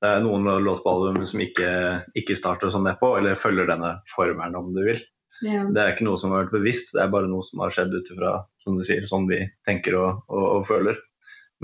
Det 0.00 0.08
er 0.08 0.22
noen 0.24 0.46
låter 0.64 0.80
på 0.80 0.92
albumet 0.96 1.28
som 1.28 1.40
ikke, 1.44 1.70
ikke 2.16 2.36
starter 2.36 2.70
sånn 2.72 2.86
nedpå, 2.88 3.18
eller 3.18 3.36
følger 3.36 3.66
denne 3.68 3.98
formelen, 4.08 4.56
om 4.56 4.70
du 4.72 4.80
vil. 4.86 5.00
Ja. 5.46 5.62
Det 5.72 5.82
er 5.82 5.94
ikke 5.94 6.06
noe 6.08 6.20
som 6.20 6.34
har 6.34 6.44
vært 6.44 6.56
bevisst, 6.58 6.92
det 6.96 7.04
er 7.04 7.12
bare 7.12 7.30
noe 7.30 7.44
som 7.46 7.62
har 7.64 7.72
skjedd 7.74 7.94
ut 7.94 8.10
ifra 8.12 8.34
som 8.64 8.76
du 8.76 8.84
sier, 8.86 9.06
sånn 9.08 9.28
vi 9.30 9.40
tenker 9.68 9.96
og, 10.00 10.20
og, 10.28 10.44
og 10.58 10.66
føler. 10.68 10.98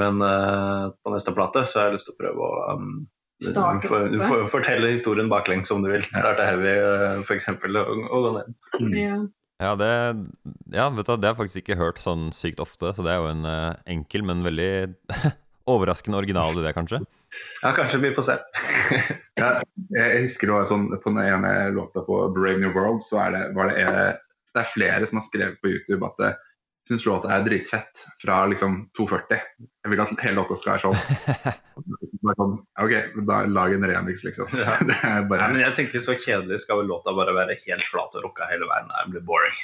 Men 0.00 0.20
uh, 0.20 0.92
på 1.04 1.12
neste 1.12 1.32
plate 1.36 1.64
så 1.68 1.80
har 1.80 1.90
jeg 1.90 1.98
lyst 1.98 2.10
til 2.10 2.16
å 2.16 2.20
prøve 2.20 2.48
å 2.48 2.64
um, 2.76 2.90
Starte 3.44 3.84
for, 3.84 4.06
for, 4.24 4.46
fortelle 4.48 4.94
historien 4.94 5.28
baklengs, 5.28 5.68
om 5.68 5.82
du 5.84 5.90
vil. 5.90 6.04
Starte 6.08 6.44
heavy, 6.46 6.70
uh, 6.80 7.18
f.eks., 7.20 7.50
og, 7.52 7.90
og 8.08 8.28
gå 8.28 8.30
ned. 8.38 8.54
Ja. 8.96 9.18
Ja, 9.56 9.72
det, 9.80 9.88
ja, 10.72 10.90
vet 10.92 11.08
du, 11.08 11.14
det 11.16 11.28
har 11.28 11.32
jeg 11.32 11.38
faktisk 11.38 11.62
ikke 11.62 11.78
hørt 11.80 12.00
sånn 12.02 12.26
sykt 12.36 12.60
ofte, 12.60 12.90
så 12.92 13.04
det 13.04 13.14
er 13.14 13.22
jo 13.22 13.30
en 13.30 13.46
uh, 13.48 13.76
enkel, 13.88 14.24
men 14.28 14.44
veldig 14.44 14.70
overraskende 15.72 16.18
original 16.20 16.60
idé, 16.60 16.72
kanskje. 16.76 17.00
Ja, 17.62 17.72
kanskje 17.76 18.02
vi 18.02 18.12
får 18.16 18.28
se. 18.28 18.36
Ja, 19.36 19.50
jeg 19.92 20.26
husker 20.26 20.48
det 20.48 20.54
var 20.54 20.66
sånn, 20.68 20.86
På 21.02 21.10
den 21.12 21.24
ene 21.24 21.50
låta 21.74 22.00
på 22.06 22.20
Brave 22.32 22.60
New 22.62 22.72
World 22.76 23.02
så 23.04 23.20
er 23.26 23.34
det, 23.34 23.42
var 23.56 23.72
det, 23.72 23.82
er, 23.84 24.18
det 24.54 24.62
er 24.62 24.70
flere 24.72 25.08
som 25.08 25.20
har 25.20 25.26
skrevet 25.26 25.58
på 25.60 25.72
YouTube 25.74 26.06
at 26.08 26.20
det, 26.22 26.30
syns 26.88 27.06
låta 27.06 27.32
er 27.34 27.44
dritfett 27.44 28.06
fra 28.22 28.46
liksom 28.46 28.78
240. 28.96 29.40
Jeg 29.82 29.90
vil 29.90 30.02
at 30.02 30.22
hele 30.22 30.38
låta 30.38 30.56
skal 30.58 30.76
være 30.76 30.84
sånn. 30.84 31.56
Bare 32.26 32.38
sånn, 32.38 32.54
ok, 32.82 32.94
da 33.26 33.40
lag 33.50 33.74
en 33.74 33.86
remix, 33.90 34.22
liksom. 34.26 34.50
Ja. 34.54 34.76
Det 34.88 34.96
er 35.02 35.26
Nei, 35.26 35.50
men 35.52 35.60
jeg 35.60 35.74
tenker 35.78 36.02
Så 36.04 36.16
kjedelig 36.18 36.62
skal 36.62 36.80
vel 36.80 36.88
låta 36.90 37.14
bare 37.14 37.34
være 37.36 37.58
helt 37.66 37.86
flat 37.90 38.14
og 38.18 38.28
rocka 38.28 38.48
hele 38.50 38.68
veien. 38.70 38.88
Det 38.90 39.16
blir 39.16 39.26
boring. 39.26 39.58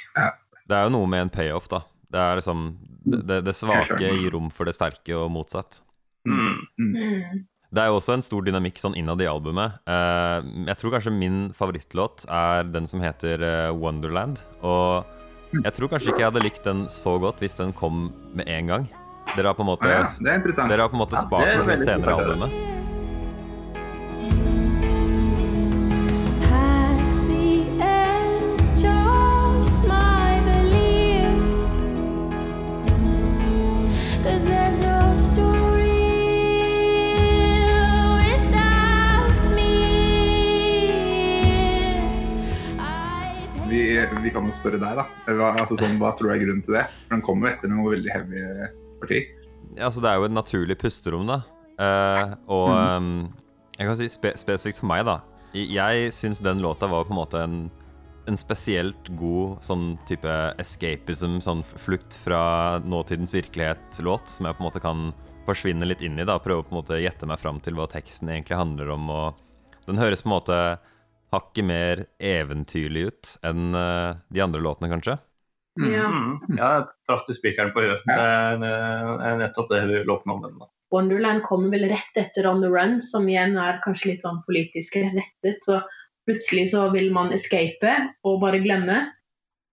Det 0.63 0.77
er 0.77 0.85
jo 0.87 0.93
noe 0.95 1.09
med 1.11 1.25
en 1.25 1.33
payoff, 1.33 1.69
da. 1.71 1.83
Det 2.13 2.21
er 2.21 2.39
liksom 2.39 2.67
Det, 3.03 3.23
det, 3.27 3.39
det 3.47 3.55
svake 3.57 3.97
gir 3.99 4.29
rom 4.35 4.51
for 4.53 4.69
det 4.69 4.75
sterke, 4.77 5.15
og 5.17 5.31
motsatt. 5.33 5.81
Mm. 6.27 6.61
Mm. 6.79 7.41
Det 7.73 7.81
er 7.81 7.89
jo 7.89 7.97
også 7.97 8.13
en 8.13 8.21
stor 8.25 8.43
dynamikk 8.45 8.77
sånn 8.77 8.93
innad 8.99 9.21
i 9.23 9.27
albumet. 9.29 9.79
Eh, 9.89 10.49
jeg 10.69 10.77
tror 10.77 10.93
kanskje 10.93 11.13
min 11.15 11.37
favorittlåt 11.57 12.27
er 12.29 12.67
den 12.69 12.85
som 12.89 13.01
heter 13.01 13.41
eh, 13.41 13.69
Wonderland. 13.73 14.43
Og 14.61 15.09
jeg 15.57 15.73
tror 15.73 15.89
kanskje 15.89 16.13
ikke 16.13 16.21
jeg 16.21 16.29
hadde 16.29 16.43
likt 16.45 16.67
den 16.67 16.85
så 16.93 17.15
godt 17.21 17.41
hvis 17.41 17.57
den 17.57 17.73
kom 17.73 18.11
med 18.37 18.49
en 18.49 18.69
gang. 18.69 18.85
Dere 19.33 19.49
har 19.49 19.57
på 19.57 19.65
en 19.65 19.71
måte, 19.71 19.89
ja, 19.89 20.03
er 20.03 20.69
dere 20.69 20.85
har 20.85 20.91
på 20.91 20.99
en 20.99 21.01
måte 21.01 21.17
spart 21.17 21.49
ja, 21.49 21.63
til 21.65 21.81
senere 21.81 22.13
albumet. 22.19 22.72
Vi, 44.33 44.39
kan 44.39 44.47
jo 44.49 44.53
spørre 44.57 44.79
deg, 44.81 44.97
da. 44.97 45.03
Hva, 45.29 45.51
altså, 45.61 45.75
sånn, 45.77 45.99
hva 46.01 46.09
tror 46.17 46.31
du 46.31 46.33
er 46.33 46.39
grunnen 46.41 46.63
til 46.65 46.73
det? 46.73 46.87
For 47.03 47.13
den 47.13 47.21
kommer 47.21 47.45
jo 47.45 47.53
etter 47.53 47.69
noe 47.69 47.91
veldig 47.93 48.09
heavy 48.09 48.45
parti. 49.03 49.19
ja, 49.75 49.85
altså, 49.85 50.01
det 50.01 50.09
er 50.09 50.17
jo 50.17 50.25
et 50.25 50.33
naturlig 50.33 50.77
pusterom, 50.81 51.27
da. 51.29 51.43
Uh, 51.77 52.33
og 52.55 52.71
um, 52.73 53.11
jeg 53.77 53.89
kan 53.89 53.99
si 53.99 54.07
spe 54.09 54.31
spesifikt 54.41 54.81
for 54.81 54.89
meg, 54.89 55.03
da. 55.05 55.19
Jeg 55.53 56.09
syns 56.17 56.41
den 56.41 56.63
låta 56.65 56.89
var 56.89 57.05
på 57.05 57.13
en 57.13 57.19
måte 57.19 57.43
en, 57.45 57.59
en 58.25 58.39
spesielt 58.39 59.11
god 59.19 59.61
sånn 59.69 59.99
type 60.09 60.33
escapism, 60.61 61.37
sånn 61.45 61.61
flukt 61.85 62.17
fra 62.23 62.79
nåtidens 62.81 63.35
virkelighet-låt, 63.37 64.33
som 64.33 64.49
jeg 64.49 64.57
på 64.57 64.65
en 64.65 64.69
måte 64.71 64.81
kan 64.81 65.11
forsvinne 65.45 65.85
litt 65.85 66.01
inn 66.01 66.17
i, 66.17 66.25
da. 66.25 66.39
Prøve 66.41 66.65
å 66.65 66.65
på 66.65 66.73
en 66.73 66.81
måte 66.81 66.97
gjette 67.03 67.29
meg 67.29 67.37
fram 67.37 67.61
til 67.61 67.77
hva 67.77 67.85
teksten 67.91 68.33
egentlig 68.33 68.57
handler 68.57 68.95
om. 68.97 69.13
Og 69.13 69.85
den 69.85 70.01
høres 70.01 70.25
på 70.25 70.31
en 70.31 70.35
måte 70.39 70.59
hakket 71.33 71.67
mer 71.67 72.05
eventyrlig 72.21 73.07
ut 73.09 73.35
enn 73.45 73.73
eh, 73.77 74.11
de 74.33 74.43
andre 74.45 74.61
låtene, 74.63 74.91
kanskje. 74.93 75.17
Mm. 75.81 75.89
Ja. 75.89 76.05
Mm. 76.05 76.57
Ja, 76.57 76.69
jeg 76.77 76.85
traff 77.09 77.25
du 77.27 77.33
spikeren 77.33 77.73
på 77.73 77.83
huet. 77.85 78.05
Det 78.05 78.19
er, 78.21 79.37
nettopp 79.41 79.71
det 79.73 79.83
vi 79.89 80.03
lå 80.05 80.19
på 80.21 80.29
med 80.29 80.69
Wonderland 80.93 81.41
kommer 81.41 81.73
vel 81.73 81.87
rett 81.89 82.17
etter 82.21 82.45
On 82.45 82.61
the 82.61 82.69
Run, 82.69 82.99
som 83.01 83.25
igjen 83.25 83.55
er 83.57 83.79
kanskje 83.81 84.11
litt 84.11 84.21
sånn 84.21 84.43
politisk 84.45 84.99
rettet. 85.01 85.65
Så 85.65 85.79
plutselig 86.29 86.67
så 86.75 86.85
vil 86.93 87.09
man 87.15 87.33
escape 87.33 87.95
og 88.21 88.43
bare 88.43 88.61
glemme. 88.61 88.99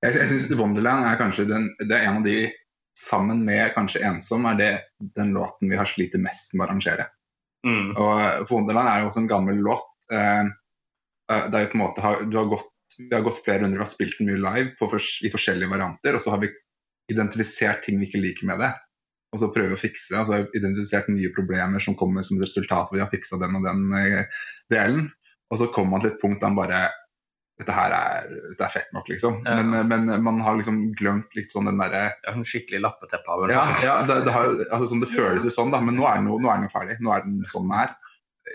Jeg, 0.01 0.16
jeg 0.16 0.31
syns 0.31 0.49
Wonderland 0.57 1.05
er 1.05 1.20
kanskje 1.20 1.44
den, 1.51 1.68
det 1.85 1.92
er 1.92 2.09
en 2.09 2.23
av 2.23 2.25
de, 2.25 2.49
sammen 2.96 3.44
med 3.44 3.75
kanskje 3.77 4.01
Ensom, 4.09 4.49
er 4.49 4.57
det 4.57 4.70
den 5.18 5.35
låten 5.37 5.68
vi 5.68 5.77
har 5.77 5.88
slitt 5.88 6.16
mest 6.16 6.55
med 6.55 6.64
å 6.64 6.70
arrangere. 6.70 7.11
Mm. 7.68 7.92
Og 8.01 8.49
Wonderland 8.49 8.88
er 8.88 9.03
jo 9.03 9.11
også 9.11 9.23
en 9.27 9.31
gammel 9.31 9.61
låt. 9.61 9.92
Eh, 10.12 10.49
det 11.31 11.57
er 11.59 11.64
jo 11.66 11.71
på 11.73 11.79
en 11.79 11.85
måte, 11.85 12.05
har- 12.05 12.25
du 12.27 12.37
har 12.40 12.51
gått, 12.51 12.69
Vi 12.99 13.14
har 13.14 13.23
gått 13.23 13.45
flere 13.45 13.62
runder, 13.62 13.79
vi 13.79 13.85
har 13.85 13.88
spilt 13.88 14.19
den 14.19 14.27
mye 14.27 14.40
live 14.43 14.73
på 14.77 14.88
i 15.25 15.31
forskjellige 15.31 15.71
varianter. 15.71 16.16
Og 16.19 16.21
så 16.21 16.33
har 16.35 16.40
vi 16.43 16.49
identifisert 17.12 17.85
ting 17.85 18.01
vi 18.01 18.09
ikke 18.09 18.21
liker 18.21 18.47
med 18.51 18.59
det. 18.61 18.73
Og 19.33 19.38
så 19.40 19.49
prøver 19.55 19.71
vi 19.73 19.79
å 19.79 19.83
fikse. 19.85 20.11
det. 20.11 20.19
Og 20.19 20.27
så 20.27 20.33
har 20.35 20.43
vi 20.43 20.59
identifisert 20.59 21.09
nye 21.09 21.31
problemer 21.37 21.81
som 21.81 21.95
kommer 21.95 22.27
som 22.27 22.40
resultat 22.43 22.90
av 22.90 22.97
vi 22.97 23.01
har 23.01 23.11
fiksa 23.12 23.38
den 23.40 23.55
og 23.57 23.62
den 23.64 23.95
eh, 23.95 24.27
delen. 24.75 25.07
Og 25.51 25.59
så 25.62 25.71
kommer 25.73 25.97
man 25.97 26.01
til 26.05 26.11
et 26.11 26.21
punkt 26.21 26.40
der 26.43 26.51
man 26.51 26.66
bare 26.66 26.90
dette 27.61 27.75
her 27.77 27.93
er, 27.93 28.29
dette 28.51 28.64
er 28.64 28.73
fett 28.73 28.93
nok, 28.97 29.09
liksom. 29.12 29.43
Ja. 29.45 29.59
Men, 29.62 29.87
men 29.88 30.23
man 30.25 30.38
har 30.40 30.57
liksom 30.57 30.95
glemt 30.97 31.35
litt 31.37 31.53
sånn 31.53 31.69
den 31.69 31.81
derre 31.83 32.07
Ja, 32.25 32.33
skikkelig 32.40 32.81
lappeteppe 32.87 33.29
av 33.29 33.51
ja, 33.53 33.64
ja 33.85 33.97
det, 34.09 34.23
det, 34.25 34.33
har, 34.33 34.55
altså, 34.71 34.87
sånn, 34.95 35.03
det 35.05 35.11
føles 35.12 35.45
jo 35.45 35.53
sånn, 35.53 35.75
da, 35.75 35.81
men 35.85 35.99
nå 36.01 36.07
er 36.09 36.23
den 36.23 36.31
nå 36.31 36.40
er 36.49 36.62
den 36.62 36.73
ferdig. 36.73 36.97
Nå 37.05 37.12
er 37.12 37.27
den 37.27 37.43
sånn 37.51 37.69
den 37.69 37.83
er. 37.85 37.93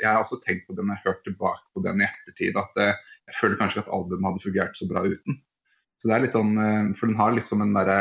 Jeg 0.01 0.09
har 0.09 0.21
også 0.21 0.41
tenkt 0.43 0.67
på 0.67 0.75
den, 0.77 0.91
jeg 0.91 1.01
har 1.01 1.13
hørt 1.13 1.25
tilbake 1.27 1.63
på 1.73 1.83
den 1.85 2.01
i 2.01 2.07
ettertid, 2.07 2.57
at 2.59 2.81
eh, 2.81 2.93
jeg 3.29 3.39
føler 3.39 3.59
kanskje 3.61 3.83
at 3.83 3.91
albumet 3.95 4.29
hadde 4.29 4.45
fungert 4.45 4.77
så 4.77 4.87
bra 4.89 5.05
uten. 5.05 5.39
Så 6.01 6.09
det 6.09 6.15
er 6.15 6.25
litt 6.25 6.35
sånn, 6.35 6.55
eh, 6.61 6.93
For 6.99 7.09
den 7.09 7.19
har 7.19 7.35
litt 7.35 7.49
som 7.49 7.63
en 7.65 7.75
derre 7.75 7.99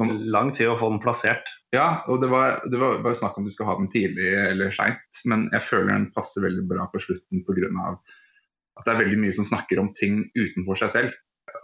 Lang 0.00 0.48
tid 0.56 0.70
å 0.72 0.78
få 0.80 0.88
den 0.88 1.00
plassert. 1.02 1.50
Ja, 1.74 2.00
og 2.08 2.22
det 2.22 2.30
var, 2.32 2.62
det 2.72 2.78
var, 2.80 3.02
bare 3.04 3.18
snakk 3.18 3.34
om 3.36 3.44
du 3.44 3.50
skal 3.52 3.68
ha 3.68 3.74
den 3.76 3.90
tidlig 3.92 4.30
eller 4.32 4.72
seint, 4.72 5.18
men 5.28 5.50
jeg 5.52 5.60
føler 5.66 5.90
den 5.92 6.06
passer 6.14 6.40
veldig 6.40 6.64
bra 6.70 6.86
på 6.88 7.02
slutten 7.04 7.42
pga. 7.44 7.68
at 8.80 8.86
det 8.86 8.94
er 8.94 9.02
veldig 9.02 9.18
mye 9.20 9.34
som 9.36 9.44
snakker 9.44 9.82
om 9.82 9.92
ting 9.92 10.22
utenfor 10.32 10.80
seg 10.80 10.94
selv. 10.94 11.18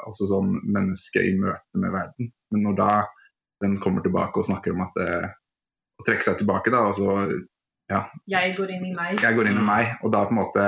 Altså 0.04 0.28
sånn 0.28 0.52
menneske 0.68 1.22
i 1.24 1.32
møte 1.40 1.80
med 1.80 1.94
verden. 1.96 2.28
Men 2.52 2.66
når 2.68 2.76
da 2.76 2.90
den 3.64 3.80
kommer 3.80 4.04
tilbake 4.04 4.36
og 4.36 4.50
snakker 4.50 4.76
om 4.76 4.84
at 4.84 5.00
det, 5.00 5.32
å 6.00 6.04
trekke 6.04 6.26
seg 6.28 6.40
tilbake, 6.40 6.72
da, 6.72 6.84
og 6.90 6.96
så 7.00 7.16
Jeg 8.30 8.54
går 8.56 8.70
inn 8.76 8.86
i 8.86 8.94
meg. 8.94 9.20
jeg 9.20 9.36
går 9.36 9.48
inn 9.50 9.58
i 9.60 9.66
meg, 9.66 9.94
og 10.04 10.12
da 10.14 10.24
på 10.28 10.34
en 10.34 10.40
måte 10.42 10.66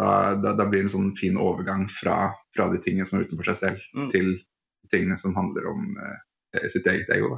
da, 0.00 0.34
da, 0.40 0.54
da 0.56 0.64
blir 0.64 0.80
det 0.82 0.86
en 0.88 0.94
sånn 0.94 1.10
fin 1.18 1.36
overgang 1.36 1.86
fra, 1.92 2.32
fra 2.56 2.68
de 2.72 2.78
tingene 2.80 3.04
som 3.06 3.18
er 3.20 3.26
utenfor 3.28 3.50
seg 3.50 3.56
selv, 3.60 3.80
Mm. 3.94 4.10
til 4.14 4.30
tingene 4.90 5.18
som 5.20 5.34
handler 5.36 5.66
om 5.70 5.96
eh, 6.00 6.68
sitt 6.72 6.86
eget 6.86 7.10
ego. 7.14 7.36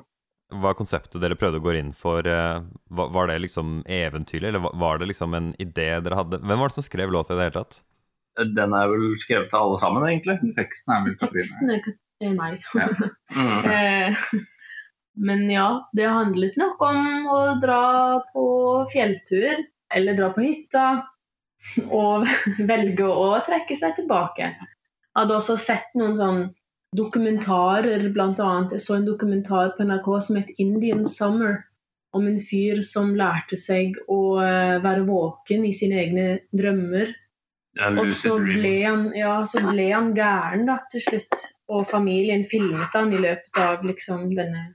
Da. 0.53 0.69
er 0.71 0.75
konseptet 0.79 1.21
dere 1.21 1.35
prøvde 1.41 1.59
å 1.61 1.65
gå 1.65 1.73
inn 1.79 1.93
for, 1.97 2.21
eh, 2.29 2.61
var, 2.91 3.09
var 3.11 3.27
det 3.27 3.41
liksom 3.43 3.83
eventyrlig, 3.89 4.49
eller 4.53 4.61
var- 4.61 4.77
var 4.79 4.99
det 4.99 5.09
liksom 5.09 5.35
en 5.35 5.53
idé 5.59 5.89
dere 6.05 6.15
hadde? 6.21 6.39
Hvem 6.41 6.59
var 6.59 6.69
det 6.69 6.75
som 6.79 6.85
skrev 6.87 7.11
låta 7.11 7.35
i 7.35 7.37
det 7.41 7.49
hele 7.51 7.65
tatt? 7.65 7.83
Den 8.55 8.73
er 8.73 8.87
vel 8.89 9.17
skrevet 9.21 9.53
av 9.53 9.67
alle 9.67 9.79
sammen, 9.83 10.03
egentlig. 10.09 10.39
Teksten 10.57 10.95
er 10.95 11.05
vel 11.05 11.17
Katrine. 11.17 11.43
Teksten 11.43 11.71
er 11.71 11.83
er 12.23 12.35
meg. 12.39 12.63
Ja. 12.75 12.89
Mm. 13.33 14.47
Men 15.15 15.51
ja, 15.51 15.91
det 15.93 16.09
handlet 16.09 16.57
nok 16.57 16.83
om 16.87 17.29
å 17.29 17.41
dra 17.61 17.83
på 18.33 18.45
fjelltur, 18.93 19.65
eller 19.95 20.17
dra 20.17 20.31
på 20.33 20.45
hytta, 20.47 20.87
og 22.03 22.27
velge 22.73 23.07
å 23.09 23.29
trekke 23.47 23.77
seg 23.79 23.99
tilbake. 24.01 24.53
Jeg 24.53 25.19
hadde 25.21 25.37
også 25.37 25.59
sett 25.61 25.93
noen 25.99 26.17
sånn 26.17 26.43
dokumentarer, 26.97 28.05
annet. 28.09 28.73
Jeg 28.73 28.81
så 28.85 28.97
en 28.97 29.07
dokumentar 29.09 29.75
på 29.77 29.85
NRK 29.85 30.09
som 30.21 30.37
het 30.37 30.51
'Indian 30.59 31.05
Summer', 31.07 31.65
om 32.13 32.27
en 32.29 32.41
fyr 32.41 32.83
som 32.85 33.15
lærte 33.17 33.57
seg 33.57 33.97
å 34.09 34.37
eh, 34.45 34.79
være 34.85 35.07
våken 35.09 35.65
i 35.65 35.73
sine 35.73 35.97
egne 35.97 36.27
drømmer. 36.53 37.15
Og 37.97 38.11
så 38.13 38.37
ble 38.37 38.75
han, 38.85 39.07
ja, 39.17 39.39
så 39.49 39.63
ble 39.65 39.87
han 39.95 40.13
gæren 40.17 40.67
da, 40.69 40.77
til 40.93 41.01
slutt. 41.07 41.47
Og 41.73 41.87
familien 41.89 42.45
filmet 42.45 42.93
han 42.93 43.15
i 43.17 43.21
løpet 43.23 43.61
av 43.63 43.87
liksom 43.89 44.35
denne, 44.37 44.75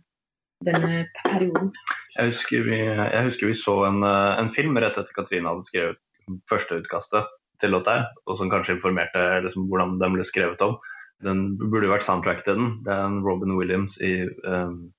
denne 0.66 1.06
perioden. 1.22 1.72
Jeg 2.18 2.34
husker 2.34 2.66
vi, 2.66 2.80
jeg 2.82 3.24
husker 3.28 3.50
vi 3.50 3.56
så 3.58 3.76
en, 3.88 4.04
eh, 4.06 4.40
en 4.42 4.52
film 4.54 4.78
rett 4.78 4.98
etter 4.98 5.14
Katrine 5.16 5.50
hadde 5.50 5.68
skrevet 5.70 6.02
førsteutkastet 6.50 7.30
til 7.62 7.78
her, 7.78 8.06
og 8.28 8.38
som 8.38 8.52
kanskje 8.52 8.78
informerte 8.78 9.22
liksom, 9.46 9.68
hvordan 9.70 9.98
den 10.02 10.18
ble 10.18 10.26
skrevet 10.28 10.62
om. 10.62 10.78
Den 11.26 11.58
burde 11.58 11.90
vært 11.90 12.06
soundtrack 12.06 12.44
til 12.46 12.60
den. 12.60 12.68
Det 12.86 12.94
er 12.94 13.06
en 13.08 13.24
Robin 13.26 13.56
Williams 13.58 13.98
i 13.98 14.28
um, 14.46 14.92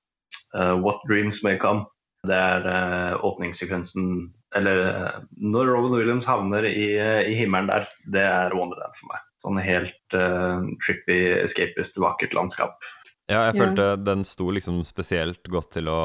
uh, 0.57 0.75
What 0.83 1.05
Dreams 1.07 1.44
May 1.47 1.59
Come. 1.59 1.87
Det 2.27 2.35
er 2.35 2.66
uh, 2.66 3.14
åpningssekvensen 3.23 4.33
Eller 4.59 4.81
uh, 4.90 5.21
når 5.38 5.71
Robin 5.71 5.94
Williams 5.94 6.27
havner 6.27 6.64
i, 6.66 6.97
i 6.99 7.35
himmelen 7.38 7.68
der, 7.71 7.87
det 8.11 8.25
er 8.25 8.57
Wonderland 8.57 8.97
for 8.99 9.12
meg. 9.12 9.23
Sånn 9.44 9.61
helt 9.62 10.16
uh, 10.18 10.64
trippy, 10.83 11.21
escapist, 11.44 12.01
vakkert 12.03 12.35
landskap. 12.35 12.81
Ja, 13.29 13.43
jeg 13.51 13.57
Ja. 13.57 13.61
følte 13.61 13.87
den 14.05 14.23
sto 14.25 14.51
liksom 14.51 14.81
spesielt 14.88 15.43
godt 15.53 15.71
til 15.77 15.88
å, 15.93 15.99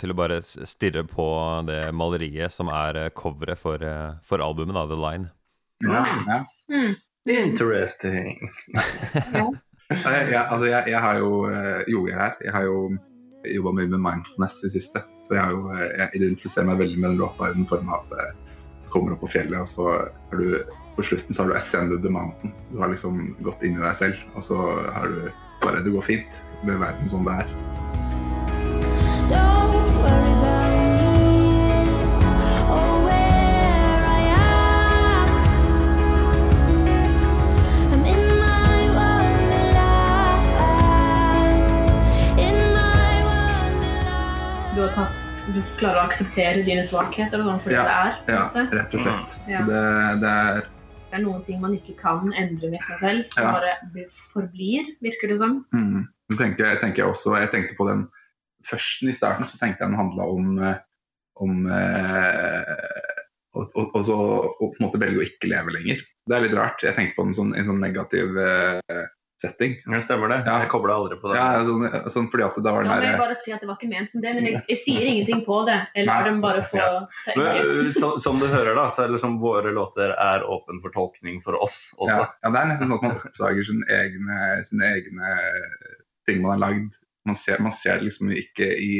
til 0.00 0.10
å 0.14 0.16
bare 0.16 0.38
stirre 0.42 1.04
på 1.04 1.26
det 1.68 1.92
maleriet 1.92 2.52
som 2.52 2.70
er 2.72 2.96
eh, 2.96 3.10
coveret 3.12 3.58
for, 3.60 3.82
eh, 3.84 4.14
for 4.24 4.40
albumet, 4.40 4.74
da, 4.74 4.86
The 4.88 4.96
Line. 4.96 5.30
Ja, 5.84 6.04
ja. 6.26 6.38
Mm. 6.72 6.94
Interesting. 7.28 8.48
ja. 8.72 9.50
jeg, 9.90 10.46
altså 10.48 10.64
jeg, 10.70 10.88
jeg 10.88 11.00
har 11.00 11.18
jo 11.20 11.44
eh, 11.52 11.82
Jo, 11.88 12.06
jeg, 12.08 12.16
er, 12.16 12.34
jeg 12.46 12.52
har 12.56 12.64
jo 12.64 12.78
jobba 13.44 13.72
mye 13.76 13.90
med 13.92 14.00
mindfulness 14.00 14.62
i 14.64 14.72
siste. 14.72 15.04
Så 15.28 15.36
jeg, 15.36 15.44
har 15.44 15.52
jo, 15.52 15.68
jeg 15.76 16.08
identifiserer 16.16 16.70
meg 16.70 16.80
veldig 16.80 16.96
med 17.02 17.10
den 17.10 17.20
låta 17.20 17.50
i 17.50 17.56
den 17.58 17.68
form 17.68 17.92
av 17.92 18.08
at 18.16 18.32
du 18.32 18.88
kommer 18.94 19.12
opp 19.12 19.20
på 19.26 19.34
fjellet, 19.36 19.60
og 19.60 19.68
så 19.68 19.90
har 20.30 20.40
du 20.40 20.64
på 20.96 21.04
slutten 21.04 21.34
så 21.34 21.42
har 21.44 21.50
du 21.50 21.56
ascended 21.58 22.00
the 22.04 22.12
mountain. 22.12 22.54
Du 22.70 22.78
har 22.80 22.88
liksom 22.88 23.20
gått 23.44 23.60
inn 23.66 23.76
i 23.76 23.82
deg 23.84 23.96
selv, 23.98 24.20
og 24.32 24.44
så 24.46 24.56
har 24.94 25.10
du 25.12 25.28
bare 25.64 25.80
Det 25.84 25.90
går 25.90 26.02
fint 26.02 26.42
med 26.62 26.78
verden 26.80 27.08
som 27.08 27.24
det 27.24 27.32
er. 27.32 27.46
Don't 29.30 29.90
worry 30.04 30.32
about 30.36 30.70
me 30.76 31.38
or 32.68 32.92
where 33.04 34.00
I 34.04 34.22
am. 34.36 35.28
I'm 37.92 38.04
in 38.12 38.22
my 38.40 38.78
wonderland. 38.98 40.44
In 42.38 42.58
my 42.76 43.14
wonderland. 43.28 44.74
Du 44.76 44.80
har 44.82 44.92
tatt 44.94 45.12
du 45.54 45.60
klarer 45.78 45.98
å 46.00 46.04
akseptere 46.08 46.62
dine 46.64 46.80
svakheter 46.88 47.42
og 47.42 47.50
sånn 47.50 47.60
for 47.60 47.74
Ja, 47.74 47.82
det 47.84 47.88
det 47.90 48.32
er. 48.32 48.38
Ja, 48.38 48.44
rett 48.78 48.94
og 48.96 49.00
slett. 49.04 49.30
Ja. 49.46 49.58
Så 49.60 49.64
det, 49.68 49.82
det 50.22 50.30
er 50.32 50.62
Det 51.14 51.20
er 51.20 51.28
noen 51.28 51.44
ting 51.46 51.60
man 51.62 51.76
ikke 51.76 51.92
kan 51.94 52.32
endre 52.34 52.72
med 52.72 52.82
seg 52.82 52.98
selv, 52.98 53.28
som 53.30 53.44
Ja. 53.46 53.52
bare 53.54 54.06
forblir, 54.32 54.88
virker 54.98 55.30
det 55.30 55.36
som. 55.38 55.60
Mm. 55.70 56.08
Det 56.32 56.38
tenker, 56.40 56.66
jeg 56.72 56.80
tenker 56.80 57.04
jeg 57.04 57.12
også, 57.12 57.36
jeg 57.38 57.52
tenkte 57.52 57.76
på 57.78 57.86
den 57.86 58.08
førsten 58.66 59.12
i 59.12 59.14
starten, 59.14 59.46
så 59.46 59.60
tenkte 59.60 59.84
jeg 59.84 59.92
den 59.92 60.00
handla 60.00 60.26
om, 60.26 60.58
om 61.38 61.66
eh, 61.70 63.14
og, 63.54 63.70
og, 63.76 63.94
og, 63.94 64.02
så, 64.08 64.16
å 64.18 64.58
på 64.58 64.72
en 64.74 64.86
måte 64.88 64.98
velge 64.98 65.22
å 65.22 65.26
ikke 65.28 65.52
leve 65.52 65.76
lenger. 65.76 66.02
Det 66.26 66.34
er 66.34 66.46
litt 66.48 66.58
rart. 66.58 66.82
Jeg 66.82 66.96
tenkte 66.98 67.14
på 67.20 67.28
den 67.28 67.38
sånn, 67.38 67.54
en 67.54 67.68
sånn 67.70 67.78
negativ 67.84 68.34
eh, 68.34 69.06
setting. 69.44 69.76
Ja, 69.84 70.00
stemmer 70.04 70.32
det. 70.32 70.40
Ja. 70.46 70.56
Jeg 70.64 70.70
kobla 70.72 70.96
aldri 70.98 71.18
på 71.20 71.30
det. 71.30 71.38
Ja, 71.38 71.62
sånn, 71.68 71.84
sånn 72.12 72.28
fordi 72.32 72.46
at 72.46 72.58
det 72.58 72.72
var 72.74 72.86
den 72.86 72.92
må 72.92 72.98
jeg 73.04 73.20
bare 73.20 73.36
si 73.40 73.54
at 73.54 73.62
det 73.62 73.68
var 73.68 73.78
ikke 73.78 73.90
ment 73.92 74.12
som 74.12 74.24
det, 74.24 74.32
men 74.36 74.48
jeg, 74.48 74.62
jeg 74.70 74.80
sier 74.82 75.08
ingenting 75.10 75.42
på 75.46 75.60
det. 75.68 75.78
Eller 76.00 76.28
Nei. 76.30 76.34
bare 76.44 76.64
få 76.70 76.80
Ja. 76.80 76.90
Men, 77.38 77.92
så, 77.96 78.14
som 78.22 78.40
du 78.40 78.46
hører, 78.50 78.74
da, 78.78 78.88
så 78.94 79.04
er 79.04 79.14
liksom 79.14 79.38
våre 79.42 79.72
låter 79.74 80.14
er 80.14 80.46
åpen 80.48 80.80
for 80.84 80.94
tolkning 80.96 81.40
for 81.44 81.58
oss 81.60 81.88
også. 81.96 82.20
ja, 82.20 82.28
ja, 82.42 82.52
Det 82.54 82.62
er 82.62 82.70
nesten 82.72 82.90
sånn 82.90 83.00
at 83.00 83.08
man 83.08 83.18
oppdager 83.20 83.68
sine 83.70 83.98
egne, 84.00 84.38
sin 84.68 84.84
egne 84.84 85.34
ting 86.28 86.40
man 86.44 86.56
har 86.56 86.62
lagd. 86.68 87.00
Man 87.28 87.38
ser, 87.38 87.60
man 87.64 87.72
ser 87.72 88.00
det 88.00 88.10
liksom 88.10 88.32
ikke 88.36 88.68
i, 88.68 88.94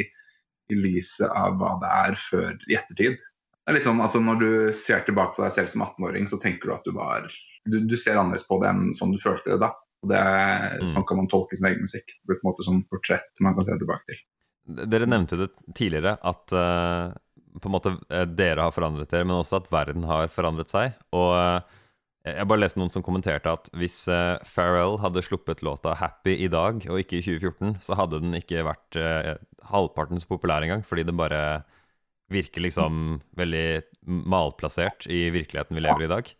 i 0.73 0.77
lyset 0.79 1.29
av 1.29 1.59
hva 1.61 1.77
det 1.83 1.95
er 2.09 2.21
før 2.21 2.53
i 2.71 2.79
ettertid. 2.79 3.19
Det 3.65 3.73
er 3.73 3.79
litt 3.79 3.87
sånn, 3.89 4.03
altså 4.05 4.21
Når 4.21 4.41
du 4.41 4.51
ser 4.77 5.05
tilbake 5.07 5.37
på 5.37 5.45
deg 5.45 5.53
selv 5.57 5.73
som 5.73 5.85
18-åring, 5.87 6.29
så 6.29 6.37
tenker 6.41 6.69
du 6.69 6.75
at 6.77 6.85
du 6.89 6.93
var 6.97 7.29
du, 7.65 7.79
du 7.81 7.97
ser 7.97 8.19
annerledes 8.21 8.47
på 8.49 8.59
det 8.61 8.71
enn 8.71 8.93
sånn 8.97 9.15
du 9.15 9.21
følte 9.23 9.55
det 9.55 9.63
da. 9.63 9.71
Og 10.05 10.11
det, 10.13 10.23
Mm. 10.75 10.89
Sånn 10.93 11.07
kan 11.09 11.17
man 11.21 11.29
tolke 11.33 11.57
sin 11.57 11.69
egen 11.71 11.85
musikk. 11.87 12.13
Det 12.13 12.29
blir 12.29 12.41
på 12.41 12.45
en 12.45 12.53
måte 12.53 12.67
sånn 12.67 12.83
portrett 12.93 13.41
man 13.45 13.57
kan 13.57 13.65
se 13.65 13.77
tilbake 13.81 14.05
til. 14.11 14.19
Dere 14.65 15.09
nevnte 15.09 15.39
det 15.41 15.51
tidligere, 15.77 16.17
at 16.25 16.53
uh, 16.57 17.13
på 17.61 17.69
en 17.69 17.75
måte 17.75 17.93
eh, 18.09 18.25
dere 18.27 18.65
har 18.65 18.75
forandret 18.75 19.11
dere, 19.13 19.27
men 19.29 19.37
også 19.37 19.61
at 19.61 19.71
verden 19.73 20.07
har 20.09 20.31
forandret 20.33 20.73
seg. 20.73 20.95
Og 21.15 21.35
uh, 21.37 21.61
jeg 22.25 22.49
bare 22.49 22.63
leste 22.63 22.81
noen 22.81 22.93
som 22.93 23.05
kommenterte 23.05 23.53
at 23.53 23.69
hvis 23.77 23.99
uh, 24.09 24.41
Pharrell 24.49 24.97
hadde 25.03 25.23
sluppet 25.25 25.63
låta 25.65 25.95
'Happy' 25.95 26.39
i 26.47 26.49
dag, 26.49 26.81
og 26.89 27.01
ikke 27.01 27.21
i 27.21 27.25
2014, 27.25 27.77
så 27.85 27.99
hadde 28.01 28.23
den 28.25 28.37
ikke 28.41 28.65
vært 28.65 28.97
uh, 28.97 29.37
halvparten 29.71 30.21
så 30.21 30.33
populær 30.33 30.65
engang, 30.65 30.85
fordi 30.85 31.05
den 31.05 31.21
bare 31.21 31.63
virker 32.33 32.65
liksom 32.65 33.21
veldig 33.37 33.85
malplassert 34.09 35.05
i 35.13 35.29
virkeligheten 35.35 35.77
vi 35.77 35.85
lever 35.85 36.07
i 36.07 36.09
i 36.09 36.15
dag. 36.17 36.33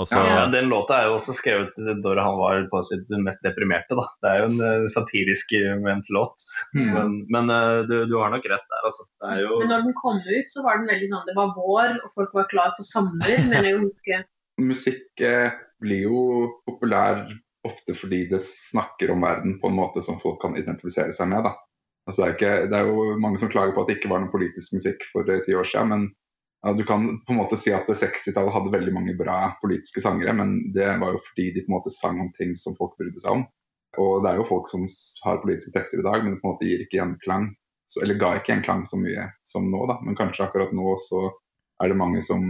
Og 0.00 0.08
så, 0.08 0.20
Ja, 0.24 0.46
Den 0.52 0.70
låta 0.72 0.98
er 0.98 1.08
jo 1.10 1.18
også 1.18 1.34
skrevet 1.36 1.76
da 1.76 2.14
han 2.24 2.38
var 2.40 2.62
på 2.72 2.82
sitt 2.88 3.10
mest 3.22 3.42
deprimerte. 3.44 3.98
da. 3.98 4.06
Det 4.22 4.30
er 4.30 4.40
jo 4.40 4.48
en 4.50 4.64
eh, 4.66 4.88
satirisk 4.92 5.54
ment 5.84 6.08
låt. 6.14 6.46
Mm. 6.76 6.90
Men, 6.94 7.14
men 7.36 7.54
eh, 7.54 7.82
du, 7.90 7.96
du 8.10 8.16
har 8.20 8.32
nok 8.32 8.48
rett 8.48 8.66
der, 8.74 8.82
altså. 8.88 9.06
Det 9.20 9.34
er 9.34 9.44
jo 9.44 9.60
Men 9.62 9.72
når 9.74 9.86
den 9.86 9.96
kom 10.00 10.20
ut, 10.24 10.52
så 10.52 10.64
var 10.66 10.80
den 10.80 10.90
veldig 10.90 11.10
sånn 11.12 11.28
Det 11.28 11.36
var 11.38 11.54
vår, 11.56 11.96
og 12.00 12.18
folk 12.18 12.36
var 12.40 12.50
klar 12.52 12.74
for 12.78 12.88
sommer, 12.88 13.36
mener 13.50 13.70
jeg 13.70 13.78
jo 13.78 13.88
ikke. 13.90 14.22
Musikk 14.70 15.24
eh, 15.24 15.56
blir 15.80 16.04
jo 16.08 16.20
populær 16.68 17.24
ofte 17.68 17.92
fordi 17.96 18.24
det 18.30 18.40
snakker 18.44 19.12
om 19.12 19.24
verden 19.24 19.58
på 19.60 19.68
en 19.68 19.76
måte 19.76 20.02
som 20.04 20.20
folk 20.20 20.40
kan 20.42 20.56
identifisere 20.56 21.12
seg 21.16 21.28
med. 21.32 21.44
da. 21.44 21.54
Altså, 22.08 22.22
det, 22.22 22.28
er 22.28 22.36
ikke, 22.36 22.54
det 22.72 22.78
er 22.78 22.88
jo 22.88 23.18
mange 23.20 23.40
som 23.40 23.50
klager 23.52 23.74
på 23.76 23.84
at 23.84 23.90
det 23.90 23.98
ikke 23.98 24.10
var 24.12 24.22
noe 24.22 24.32
politisk 24.32 24.74
musikk 24.78 25.04
for 25.12 25.28
eh, 25.28 25.42
ti 25.46 25.56
år 25.56 25.68
siden, 25.68 25.92
men 25.92 26.08
du 26.76 26.82
kan 26.84 27.06
på 27.24 27.32
en 27.32 27.38
måte 27.40 27.56
si 27.56 27.72
at 27.72 27.88
60-tallet 27.88 28.52
hadde 28.52 28.72
veldig 28.74 28.92
mange 28.92 29.14
bra 29.16 29.54
politiske 29.62 30.02
sangere, 30.04 30.34
men 30.36 30.58
det 30.74 30.90
var 31.00 31.14
jo 31.14 31.22
fordi 31.30 31.46
de 31.54 31.64
på 31.64 31.72
en 31.72 31.76
måte 31.78 31.92
sang 31.94 32.20
om 32.20 32.28
ting 32.36 32.52
som 32.60 32.76
folk 32.76 32.98
brydde 33.00 33.22
seg 33.22 33.38
om. 33.38 33.46
Og 33.98 34.20
det 34.22 34.30
er 34.30 34.38
jo 34.38 34.50
folk 34.50 34.68
som 34.70 34.84
har 35.24 35.40
politiske 35.42 35.72
tekster 35.74 36.02
i 36.02 36.06
dag, 36.06 36.20
men 36.22 36.34
det 36.34 36.42
på 36.42 36.46
en 36.46 36.52
måte 36.52 36.68
gir 36.68 36.84
ikke 36.84 37.00
gjenklang. 37.00 37.48
klang, 37.48 38.02
eller 38.02 38.20
ga 38.20 38.34
ikke 38.38 38.52
gjenklang 38.52 38.84
så 38.86 39.00
mye 39.00 39.24
som 39.48 39.66
nå, 39.72 39.80
da. 39.90 39.98
Men 40.04 40.18
kanskje 40.18 40.46
akkurat 40.46 40.76
nå 40.76 40.94
så 41.08 41.24
er 41.82 41.90
det 41.90 41.98
mange 41.98 42.22
som, 42.22 42.44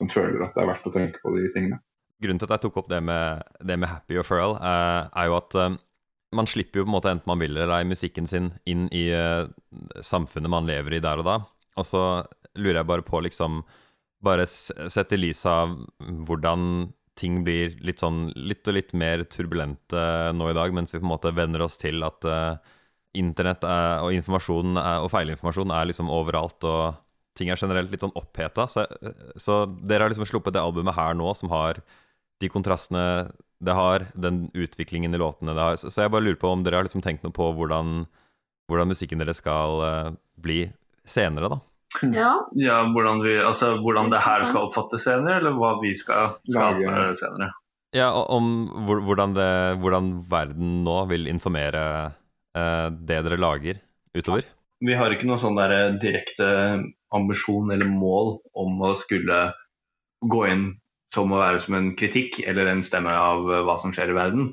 som 0.00 0.10
føler 0.10 0.42
at 0.42 0.56
det 0.56 0.64
er 0.64 0.72
verdt 0.72 0.88
å 0.88 0.94
tenke 0.94 1.22
på 1.22 1.36
de 1.36 1.46
tingene. 1.54 1.78
grunnen 2.20 2.40
til 2.40 2.50
at 2.50 2.58
jeg 2.58 2.66
tok 2.66 2.82
opp 2.82 2.90
det 2.90 2.98
med, 3.00 3.44
det 3.64 3.78
med 3.80 3.88
Happy 3.88 4.18
og 4.20 4.26
Furl, 4.28 4.56
eh, 4.56 5.06
er 5.08 5.30
jo 5.30 5.36
at 5.38 5.56
eh, 5.56 5.78
man 6.36 6.48
slipper 6.48 6.80
jo 6.80 6.84
på 6.84 6.90
en 6.90 6.96
måte 6.96 7.12
enten 7.12 7.30
man 7.30 7.40
vil 7.40 7.56
eller 7.56 7.78
ei 7.78 7.86
musikken 7.88 8.28
sin 8.28 8.50
inn 8.68 8.90
i 8.92 9.06
eh, 9.14 9.46
samfunnet 10.04 10.52
man 10.52 10.68
lever 10.68 10.98
i 10.98 11.04
der 11.04 11.22
og 11.22 11.28
da. 11.28 11.38
Og 11.78 11.86
så 11.86 12.02
lurer 12.58 12.80
jeg 12.80 12.90
bare 12.90 13.06
på, 13.06 13.22
liksom 13.26 13.62
Bare 14.20 14.44
sett 14.44 15.14
i 15.16 15.16
lys 15.16 15.46
av 15.48 15.70
hvordan 16.28 16.90
ting 17.16 17.38
blir 17.44 17.78
litt 17.84 18.02
sånn 18.02 18.26
litt 18.36 18.68
og 18.68 18.76
litt 18.76 18.92
mer 18.96 19.22
turbulente 19.32 20.02
nå 20.36 20.50
i 20.50 20.56
dag, 20.56 20.74
mens 20.76 20.92
vi 20.92 21.00
på 21.00 21.06
en 21.06 21.14
måte 21.14 21.32
venner 21.36 21.64
oss 21.64 21.78
til 21.80 22.04
at 22.04 22.26
uh, 22.28 22.58
internett 23.16 23.64
er, 23.66 24.02
og 24.04 24.14
informasjon 24.14 24.76
er, 24.76 25.04
og 25.04 25.10
feilinformasjon 25.12 25.72
er 25.74 25.88
liksom 25.88 26.12
overalt, 26.12 26.68
og 26.68 27.00
ting 27.38 27.50
er 27.50 27.60
generelt 27.60 27.92
litt 27.92 28.04
sånn 28.04 28.16
oppheta. 28.18 28.66
Så, 28.70 28.84
så 29.40 29.62
dere 29.80 30.04
har 30.04 30.12
liksom 30.12 30.28
sluppet 30.28 30.56
det 30.56 30.62
albumet 30.62 30.96
her 30.96 31.16
nå, 31.18 31.32
som 31.38 31.52
har 31.52 31.80
de 32.40 32.52
kontrastene 32.52 33.04
det 33.60 33.76
har, 33.76 34.06
den 34.16 34.46
utviklingen 34.56 35.14
i 35.14 35.20
låtene 35.20 35.52
det 35.56 35.64
har. 35.64 35.80
Så, 35.80 35.92
så 35.92 36.06
jeg 36.06 36.12
bare 36.14 36.24
lurer 36.24 36.40
på 36.40 36.52
om 36.52 36.64
dere 36.64 36.80
har 36.80 36.86
liksom 36.86 37.04
tenkt 37.04 37.26
noe 37.26 37.34
på 37.36 37.50
hvordan, 37.56 38.04
hvordan 38.70 38.92
musikken 38.92 39.20
deres 39.20 39.42
skal 39.42 39.82
uh, 39.84 40.12
bli 40.40 40.62
senere, 41.10 41.50
da. 41.52 41.60
Ja. 42.06 42.32
ja, 42.54 42.76
hvordan, 42.94 43.18
vi, 43.24 43.34
altså, 43.42 43.72
hvordan 43.82 44.12
det 44.12 44.20
her 44.22 44.44
skal 44.46 44.68
oppfattes 44.68 45.02
senere, 45.08 45.40
eller 45.40 45.56
hva 45.58 45.74
vi 45.82 45.90
skal 45.98 46.36
skape 46.46 46.86
Lage- 46.86 47.18
senere. 47.18 47.50
Ja, 47.96 48.12
om 48.14 48.70
hvordan, 48.86 49.34
det, 49.34 49.50
hvordan 49.82 50.12
verden 50.30 50.84
nå 50.86 51.00
vil 51.10 51.26
informere 51.26 51.82
eh, 52.54 52.86
det 52.94 53.18
dere 53.26 53.40
lager 53.40 53.80
utover. 54.14 54.46
Vi 54.80 54.94
har 54.96 55.10
ikke 55.12 55.26
noen 55.26 55.42
sånn 55.42 55.58
der 55.58 55.74
eh, 55.74 55.96
direkte 56.00 56.46
ambisjon 57.16 57.72
eller 57.74 57.90
mål 57.90 58.36
om 58.54 58.78
å 58.86 58.94
skulle 58.98 59.40
gå 60.30 60.44
inn 60.52 60.68
som 61.14 61.32
å 61.34 61.40
være 61.40 61.58
som 61.64 61.74
en 61.74 61.90
kritikk 61.98 62.38
eller 62.46 62.70
en 62.70 62.84
stemme 62.86 63.10
av 63.10 63.50
eh, 63.50 63.64
hva 63.66 63.76
som 63.82 63.90
skjer 63.94 64.12
i 64.12 64.18
verden. 64.20 64.52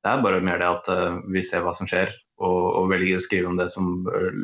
Det 0.00 0.12
er 0.12 0.22
bare 0.24 0.40
mer 0.44 0.62
det 0.62 0.70
at 0.70 0.90
eh, 0.94 1.18
vi 1.34 1.42
ser 1.44 1.66
hva 1.66 1.74
som 1.76 1.90
skjer, 1.90 2.14
og, 2.40 2.62
og 2.80 2.88
velger 2.92 3.20
å 3.20 3.24
skrive 3.24 3.50
om 3.50 3.60
det 3.60 3.68
som 3.72 4.08
eh, 4.08 4.40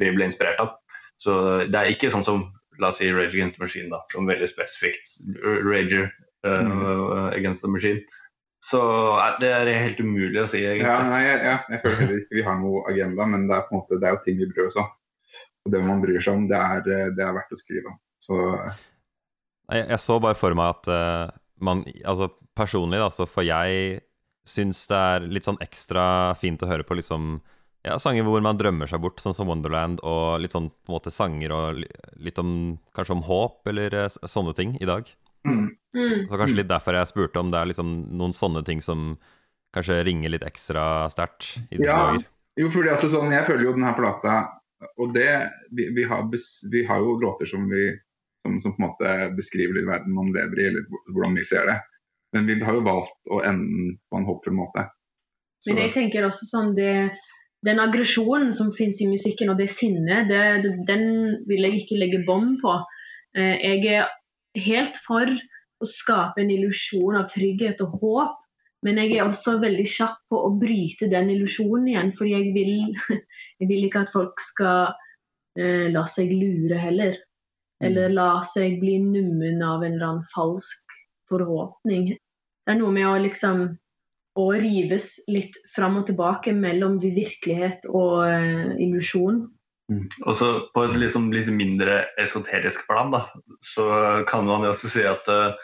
vi 0.00 0.14
ble 0.16 0.28
inspirert 0.28 0.62
av. 0.62 0.74
Så 1.20 1.36
det 1.68 1.76
er 1.76 1.92
ikke 1.92 2.12
sånn 2.12 2.26
som 2.26 2.48
la 2.80 2.88
oss 2.88 3.00
si 3.00 3.10
Rage 3.12 3.36
Against 3.36 3.58
the 3.58 3.64
Machine, 3.66 3.90
da, 3.92 4.00
som 4.12 4.28
veldig 4.28 4.48
spesifikt 4.48 5.18
uh, 5.44 5.60
Rager 5.66 6.08
uh, 6.08 6.14
Mm. 6.40 7.34
Against 7.36 7.60
the 7.60 7.68
Machine. 7.68 8.00
Så 8.64 8.80
eh, 9.18 9.36
det 9.40 9.50
er 9.52 9.72
helt 9.72 10.00
umulig 10.00 10.40
å 10.42 10.48
si, 10.50 10.60
egentlig. 10.60 10.88
Ja, 10.88 11.00
nei, 11.08 11.20
jeg, 11.24 11.40
ja, 11.48 11.56
jeg 11.72 11.82
føler 11.84 12.00
heller 12.02 12.22
ikke 12.22 12.38
vi 12.38 12.46
har 12.46 12.58
noe 12.60 12.84
agenda, 12.92 13.26
men 13.32 13.46
det 13.48 13.56
er 13.56 13.66
på 13.66 13.74
en 13.74 13.80
måte, 13.80 14.00
det 14.00 14.08
er 14.08 14.16
jo 14.16 14.22
ting 14.26 14.40
vi 14.40 14.48
bryr 14.50 14.68
oss 14.68 14.78
om. 14.80 14.90
Og 15.64 15.74
det 15.74 15.82
man 15.84 16.02
bryr 16.04 16.20
seg 16.20 16.36
om, 16.36 16.46
det 16.50 16.60
er, 16.60 16.84
eh, 16.84 17.10
det 17.16 17.24
er 17.24 17.36
verdt 17.36 17.56
å 17.56 17.60
skrive 17.60 17.92
om. 17.92 17.98
Så 18.20 18.36
Jeg, 19.70 19.84
jeg 19.86 20.00
så 20.02 20.18
bare 20.20 20.36
for 20.36 20.56
meg 20.58 20.74
at 20.74 20.88
uh, 20.92 21.30
man 21.64 21.78
Altså 22.04 22.26
personlig, 22.58 22.98
da, 23.00 23.06
så 23.14 23.24
får 23.24 23.46
jeg 23.46 24.00
syns 24.46 24.86
det 24.90 24.96
er 24.96 25.26
litt 25.28 25.46
sånn 25.46 25.60
ekstra 25.62 26.34
fint 26.40 26.62
å 26.62 26.68
høre 26.70 26.86
på 26.86 26.96
liksom 26.98 27.40
ja, 27.86 27.96
sanger 28.00 28.26
hvor 28.26 28.42
man 28.44 28.58
drømmer 28.60 28.88
seg 28.90 29.00
bort, 29.00 29.20
sånn 29.22 29.34
som 29.36 29.48
Wonderland, 29.48 30.02
og 30.04 30.40
litt 30.42 30.52
sånn 30.52 30.68
på 30.68 30.92
en 30.92 30.96
måte 30.98 31.12
sanger 31.14 31.52
og 31.56 31.82
litt 32.20 32.40
om 32.42 32.78
Kanskje 32.96 33.16
om 33.16 33.22
håp, 33.24 33.62
eller 33.72 33.94
eh, 34.04 34.08
sånne 34.28 34.52
ting 34.56 34.76
i 34.80 34.88
dag. 34.88 35.08
mm, 35.46 35.68
Mm. 35.90 36.28
Så 36.28 36.38
kanskje 36.38 36.54
litt 36.60 36.68
derfor 36.70 36.94
jeg 36.94 37.08
spurte 37.10 37.40
om 37.40 37.48
det 37.50 37.58
er 37.58 37.66
liksom 37.66 37.88
noen 38.14 38.30
sånne 38.30 38.60
ting 38.62 38.78
som 38.80 39.16
kanskje 39.74 40.04
ringer 40.06 40.30
litt 40.30 40.44
ekstra 40.46 41.08
sterkt 41.10 41.56
i 41.70 41.80
disse 41.80 41.88
Ja. 41.90 42.12
dager. 42.12 42.26
Jo, 42.60 42.68
fordi 42.70 42.90
altså 42.90 43.08
sånn, 43.10 43.32
Jeg 43.32 43.46
føler 43.46 43.64
jo 43.64 43.72
denne 43.72 43.94
plata 43.96 44.52
Og 44.98 45.12
det 45.14 45.50
vi, 45.72 45.88
vi, 45.90 46.04
har 46.04 46.22
bes, 46.30 46.62
vi 46.70 46.84
har 46.84 47.00
jo 47.00 47.18
låter 47.18 47.46
som 47.46 47.68
vi 47.68 47.90
som, 48.46 48.60
som 48.60 48.72
på 48.76 48.82
en 48.82 48.86
måte 48.88 49.36
beskriver 49.36 49.74
litt 49.74 49.88
verden 49.88 50.14
man 50.14 50.32
lever 50.32 50.60
i, 50.60 50.66
eller 50.70 50.86
hvordan 51.12 51.34
vi 51.34 51.44
ser 51.44 51.66
det. 51.66 51.76
Men 52.32 52.46
vi 52.46 52.58
har 52.62 52.76
jo 52.76 52.86
valgt 52.86 53.32
å 53.32 53.40
ende 53.46 53.96
på 54.10 54.20
en 54.20 54.26
håpfull 54.28 54.56
måte. 54.56 54.86
Så, 55.60 55.72
Men 55.72 55.84
jeg 55.86 55.94
tenker 55.96 56.24
også 56.24 56.46
sånn 56.48 56.72
det, 56.76 57.10
Den 57.66 57.82
aggresjonen 57.82 58.54
som 58.56 58.70
finnes 58.72 59.02
i 59.04 59.08
musikken, 59.10 59.50
og 59.52 59.58
det 59.60 59.68
sinnet, 59.72 60.30
det, 60.30 60.70
den 60.88 61.04
vil 61.50 61.66
jeg 61.66 61.82
ikke 61.82 61.98
legge 62.00 62.22
bånd 62.24 62.56
på. 62.62 62.78
Eh, 63.36 63.58
jeg 63.60 63.98
er 63.98 64.06
helt 64.64 64.96
for 65.04 65.28
å 65.28 65.88
skape 65.88 66.40
en 66.40 66.52
illusjon 66.54 67.18
av 67.20 67.28
trygghet 67.28 67.82
og 67.84 67.98
håp, 68.00 68.38
men 68.86 68.96
jeg 69.02 69.18
er 69.18 69.26
også 69.26 69.58
veldig 69.60 69.84
kjapp 69.88 70.22
på 70.32 70.40
å 70.40 70.54
bryte 70.60 71.10
den 71.12 71.28
illusjonen 71.34 71.90
igjen, 71.92 72.14
fordi 72.16 72.32
jeg 72.32 72.54
vil, 72.56 72.72
jeg 73.60 73.68
vil 73.68 73.84
ikke 73.90 74.06
at 74.06 74.14
folk 74.14 74.40
skal 74.40 74.94
eh, 75.60 75.90
la 75.92 76.06
seg 76.08 76.32
lure 76.32 76.80
heller. 76.80 77.18
Eller 77.84 78.12
la 78.12 78.32
seg 78.44 78.80
bli 78.80 78.98
nummen 79.04 79.60
av 79.64 79.84
en 79.84 79.94
eller 79.94 80.08
annen 80.08 80.32
falsk 80.32 80.99
forhåpning. 81.30 82.12
Det 82.14 82.74
er 82.74 82.80
noe 82.80 82.92
med 82.94 83.08
å 83.08 83.14
liksom 83.22 83.70
å 84.38 84.50
rives 84.54 85.16
litt 85.30 85.56
fram 85.74 85.98
og 86.00 86.06
tilbake 86.10 86.52
mellom 86.54 87.00
virkelighet 87.02 87.88
og 87.90 88.20
uh, 88.26 88.76
illusjon. 88.78 89.42
Og 89.90 90.36
så 90.38 90.50
på 90.70 90.84
et 90.86 90.94
liksom 91.02 91.32
litt 91.34 91.48
mindre 91.50 92.04
esoterisk 92.22 92.84
plan, 92.86 93.10
da, 93.10 93.24
så 93.66 93.88
kan 94.30 94.46
man 94.46 94.62
jo 94.62 94.70
også 94.70 94.92
si 94.92 95.02
at 95.06 95.26
uh, 95.30 95.56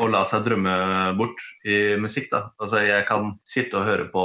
å 0.00 0.08
la 0.12 0.24
seg 0.28 0.44
drømme 0.46 0.74
bort 1.16 1.40
i 1.64 1.96
musikk, 2.00 2.28
da. 2.32 2.48
Altså 2.60 2.84
jeg 2.84 3.06
kan 3.08 3.34
sitte 3.48 3.80
og 3.80 3.88
høre 3.88 4.08
på 4.12 4.24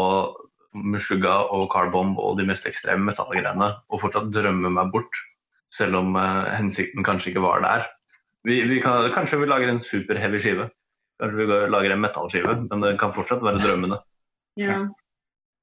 Mushuga 0.76 1.38
og 1.56 1.70
Carbomb 1.72 2.20
og 2.20 2.36
de 2.40 2.48
mest 2.50 2.68
ekstreme 2.68 3.08
metallgreiene 3.08 3.72
og 3.88 4.02
fortsatt 4.02 4.34
drømme 4.36 4.74
meg 4.76 4.92
bort, 4.92 5.24
selv 5.76 6.02
om 6.02 6.20
uh, 6.20 6.52
hensikten 6.52 7.08
kanskje 7.08 7.32
ikke 7.32 7.48
var 7.48 7.64
der. 7.64 7.88
Vi, 8.46 8.60
vi 8.70 8.82
kan, 8.84 9.08
kanskje 9.16 9.40
vi 9.42 9.48
lager 9.50 9.72
en 9.72 9.82
superheavy 9.82 10.42
skive. 10.44 10.68
Kanskje 11.22 11.46
vi 11.48 11.58
lager 11.72 11.96
en 11.96 12.04
metallskive, 12.04 12.54
men 12.70 12.84
det 12.84 12.96
kan 13.00 13.14
fortsatt 13.16 13.44
være 13.46 13.62
drømmende. 13.64 14.02
Ja. 14.60 14.84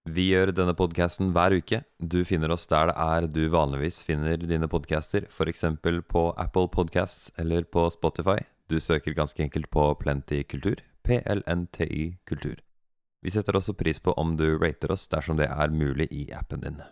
Vi 0.08 0.24
gjør 0.32 0.50
denne 0.56 0.74
podkasten 0.74 1.30
hver 1.34 1.54
uke. 1.54 1.82
Du 1.98 2.22
finner 2.26 2.50
oss 2.50 2.64
der 2.66 2.90
det 2.90 2.96
er 2.98 3.26
du 3.30 3.42
vanligvis 3.52 4.00
finner 4.02 4.40
dine 4.40 4.66
podcaster, 4.66 5.28
f.eks. 5.30 5.62
på 6.10 6.24
Apple 6.36 6.66
Podcasts 6.72 7.30
eller 7.38 7.62
på 7.62 7.86
Spotify. 7.94 8.40
Du 8.66 8.80
søker 8.80 9.14
ganske 9.14 9.44
enkelt 9.44 9.70
på 9.70 9.94
Plenty 10.00 10.42
Kultur. 10.42 10.82
PLNTY 11.06 12.18
Kultur. 12.26 12.56
Vi 13.22 13.30
setter 13.30 13.54
også 13.54 13.74
pris 13.78 14.00
på 14.02 14.14
om 14.18 14.34
du 14.36 14.56
rater 14.58 14.90
oss 14.90 15.06
dersom 15.10 15.38
det 15.38 15.46
er 15.50 15.70
mulig 15.70 16.08
i 16.10 16.24
appen 16.34 16.64
din. 16.64 16.82